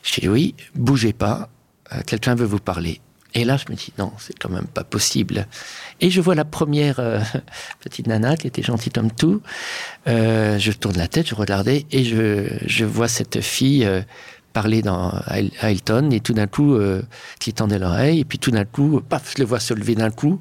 [0.05, 1.51] Je dis, oui, bougez pas.
[1.93, 3.01] Euh, quelqu'un veut vous parler.
[3.35, 5.47] Et là, je me dis, non, c'est quand même pas possible.
[6.01, 7.21] Et je vois la première euh,
[7.81, 9.43] petite nana qui était gentille comme tout.
[10.07, 14.01] Euh, je tourne la tête, je regardais et je, je vois cette fille euh,
[14.55, 16.77] parler dans, à El- à Elton et tout d'un coup,
[17.39, 18.21] qui tendait l'oreille.
[18.21, 20.41] Et puis tout d'un coup, paf, je le vois se lever d'un coup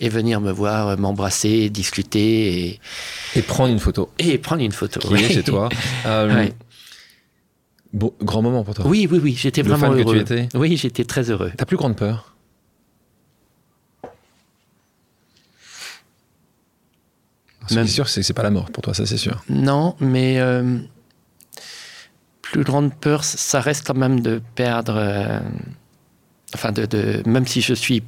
[0.00, 2.80] et venir me voir, m'embrasser, discuter et,
[3.34, 5.00] Et prendre une photo et prendre une photo.
[5.00, 5.68] qui est chez toi.
[6.36, 6.52] Ouais.
[7.92, 8.86] Bon, grand moment pour toi.
[8.86, 10.16] Oui, oui, oui, j'étais vraiment fan que tu heureux.
[10.20, 11.52] étais Oui, j'étais très heureux.
[11.56, 12.34] Ta plus grande peur?
[17.62, 19.16] Ce qui Même- est sûr, c'est que c'est pas la mort pour toi, ça c'est
[19.18, 19.42] sûr.
[19.50, 20.78] Non, mais euh,
[22.40, 24.94] plus grande peur, ça reste quand même de perdre.
[24.96, 25.40] euh,
[26.54, 28.02] enfin, de, de- même si je suis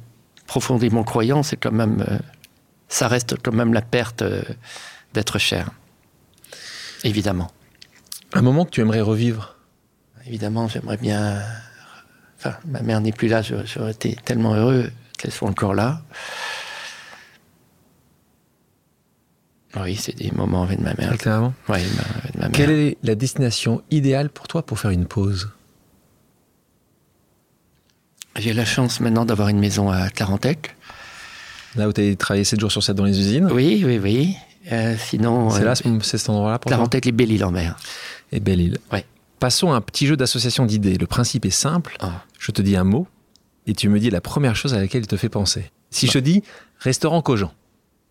[0.47, 2.03] profondément croyant, c'est quand même.
[2.09, 2.17] euh,
[2.87, 4.23] ça reste quand même la perte
[5.13, 5.69] d'être cher.
[7.03, 7.51] Évidemment.
[8.33, 9.55] Un moment que tu aimerais revivre?
[10.27, 11.41] Évidemment, j'aimerais bien.
[12.37, 16.01] Enfin, ma mère n'est plus là, j'aurais été tellement heureux qu'elle soit encore là.
[19.79, 21.13] Oui, c'est des moments avec ma mère.
[21.25, 21.79] maman Oui,
[22.23, 22.51] avec ma mère.
[22.51, 25.49] Quelle est la destination idéale pour toi pour faire une pause?
[28.37, 30.75] J'ai la chance maintenant d'avoir une maison à Clarentec.
[31.75, 33.47] Là où tu as travaillé 7 jours sur 7 dans les usines?
[33.51, 34.35] Oui, oui, oui.
[34.71, 36.77] Euh, sinon, C'est euh, là, ce- c'est cet endroit-là pour toi?
[36.77, 37.77] Clarentec et Belle-Île-en-Mer.
[38.31, 38.77] Et Belle-Île.
[38.91, 39.05] Ouais.
[39.41, 40.97] Passons à un petit jeu d'association d'idées.
[40.99, 41.97] Le principe est simple.
[41.99, 42.23] Ah.
[42.37, 43.07] Je te dis un mot
[43.65, 45.71] et tu me dis la première chose à laquelle il te fait penser.
[45.89, 46.43] Si je te dis
[46.79, 47.51] restaurant Cogent,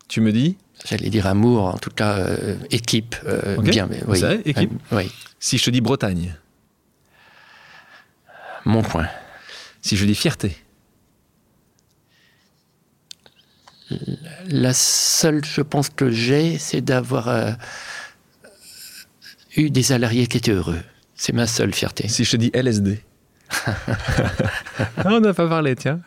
[0.09, 0.59] tu me dis
[0.89, 3.15] J'allais dire amour, en tout cas euh, équipe.
[3.27, 3.71] euh, Ok.
[3.71, 4.19] Bien, mais oui.
[4.45, 4.73] Équipe.
[4.93, 5.13] Euh, oui.
[5.39, 6.35] si je te dis Bretagne,
[8.65, 9.07] Mon point.
[9.83, 10.57] si je dis fierté,
[14.47, 17.53] La seule, je pense, que j'ai, c'est d'avoir euh,
[19.57, 20.81] eu des salariés qui étaient heureux.
[21.23, 22.09] C'est ma seule fierté.
[22.09, 22.99] si je te dis LSD.
[24.97, 26.01] Ah, on n'a pas parlé, tiens.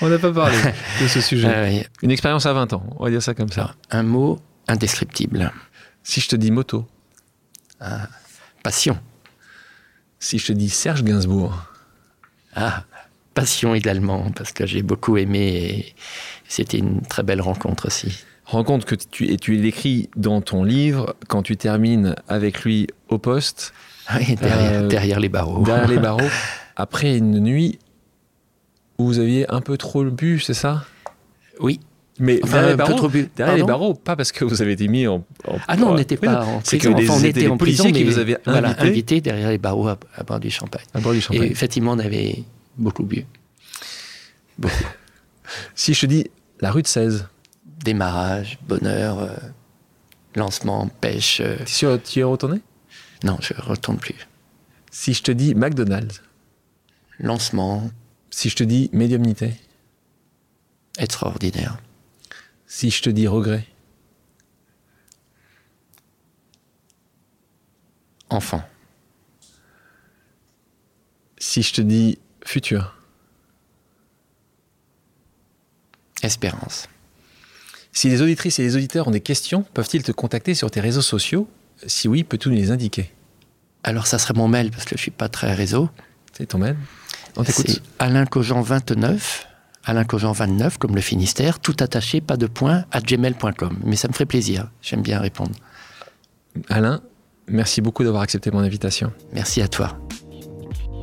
[0.00, 0.56] On n'a pas parlé
[1.02, 1.48] de ce sujet.
[1.52, 1.82] Ah oui.
[2.02, 3.74] Une expérience à 20 ans, on va dire ça comme ça.
[3.90, 4.38] Un mot
[4.68, 5.50] indescriptible.
[6.04, 6.86] Si je te dis moto,
[8.62, 8.96] Passion.
[10.20, 11.64] si je te dis Serge Gainsbourg,
[12.54, 12.84] Ah,
[13.34, 15.94] passion également, parce que j'ai beaucoup aimé et
[16.46, 18.24] c'était une très belle rencontre aussi.
[18.44, 23.18] rencontre que tu, et tu l'écris dans ton livre quand tu termines avec lui au
[23.18, 23.74] poste,
[24.16, 25.62] Oui, derrière, Euh, derrière les barreaux.
[25.64, 26.28] derrière les barreaux,
[26.76, 27.78] après une nuit
[28.98, 30.84] où vous aviez un peu trop bu, c'est ça?
[31.60, 31.80] Oui.
[32.20, 33.28] Mais Enfin, derrière, les barreaux, trop bu.
[33.34, 35.24] derrière les barreaux, pas parce que vous avez été mis en.
[35.48, 36.56] en- Ah non, on n'était Oui, pas non.
[36.56, 36.94] en que prison.
[36.96, 39.88] les- Enfin, on était les en prison, qui mais vous voilà, invité derrière les barreaux
[39.88, 40.84] à, à boire du champagne.
[40.94, 42.44] à boire du Et effectivement, on avait
[42.76, 43.24] beaucoup bu.
[45.74, 47.26] Si je te dis la rue de 16,
[47.84, 49.28] Démarrage, bonheur, euh,
[50.36, 51.42] lancement, pêche.
[51.44, 51.56] euh,
[52.02, 52.60] tu es retourné?
[53.24, 54.28] Non, je retourne plus.
[54.92, 56.22] Si je te dis McDonald's,
[57.18, 57.90] Lancement,
[58.30, 59.54] si je te dis médiumnité,
[60.98, 61.78] extraordinaire.
[62.66, 63.66] si je te dis regret,
[68.30, 68.64] Enfant,
[71.38, 72.96] si je te dis futur,
[76.22, 76.88] espérance.
[77.92, 81.02] Si les auditrices et les auditeurs ont des questions, peuvent-ils te contacter sur tes réseaux
[81.02, 81.48] sociaux?
[81.86, 83.13] Si oui, peux-tu nous les indiquer?
[83.84, 85.88] Alors, ça serait mon mail parce que je suis pas très réseau.
[86.32, 86.76] C'est ton mail
[87.36, 87.80] On C'est.
[87.98, 89.46] Alain Cogent 29,
[89.84, 93.78] Alain Cogent 29, comme le Finistère, tout attaché, pas de point, à gmail.com.
[93.84, 94.70] Mais ça me ferait plaisir.
[94.80, 95.52] J'aime bien répondre.
[96.70, 97.02] Alain,
[97.46, 99.12] merci beaucoup d'avoir accepté mon invitation.
[99.32, 99.98] Merci à toi.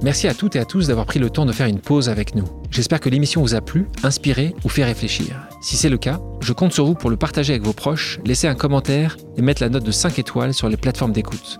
[0.02, 2.34] Merci à toutes et à tous d'avoir pris le temps de faire une pause avec
[2.34, 2.46] nous.
[2.72, 5.48] J'espère que l'émission vous a plu, inspiré ou fait réfléchir.
[5.62, 8.48] Si c'est le cas, je compte sur vous pour le partager avec vos proches, laisser
[8.48, 11.60] un commentaire et mettre la note de 5 étoiles sur les plateformes d'écoute.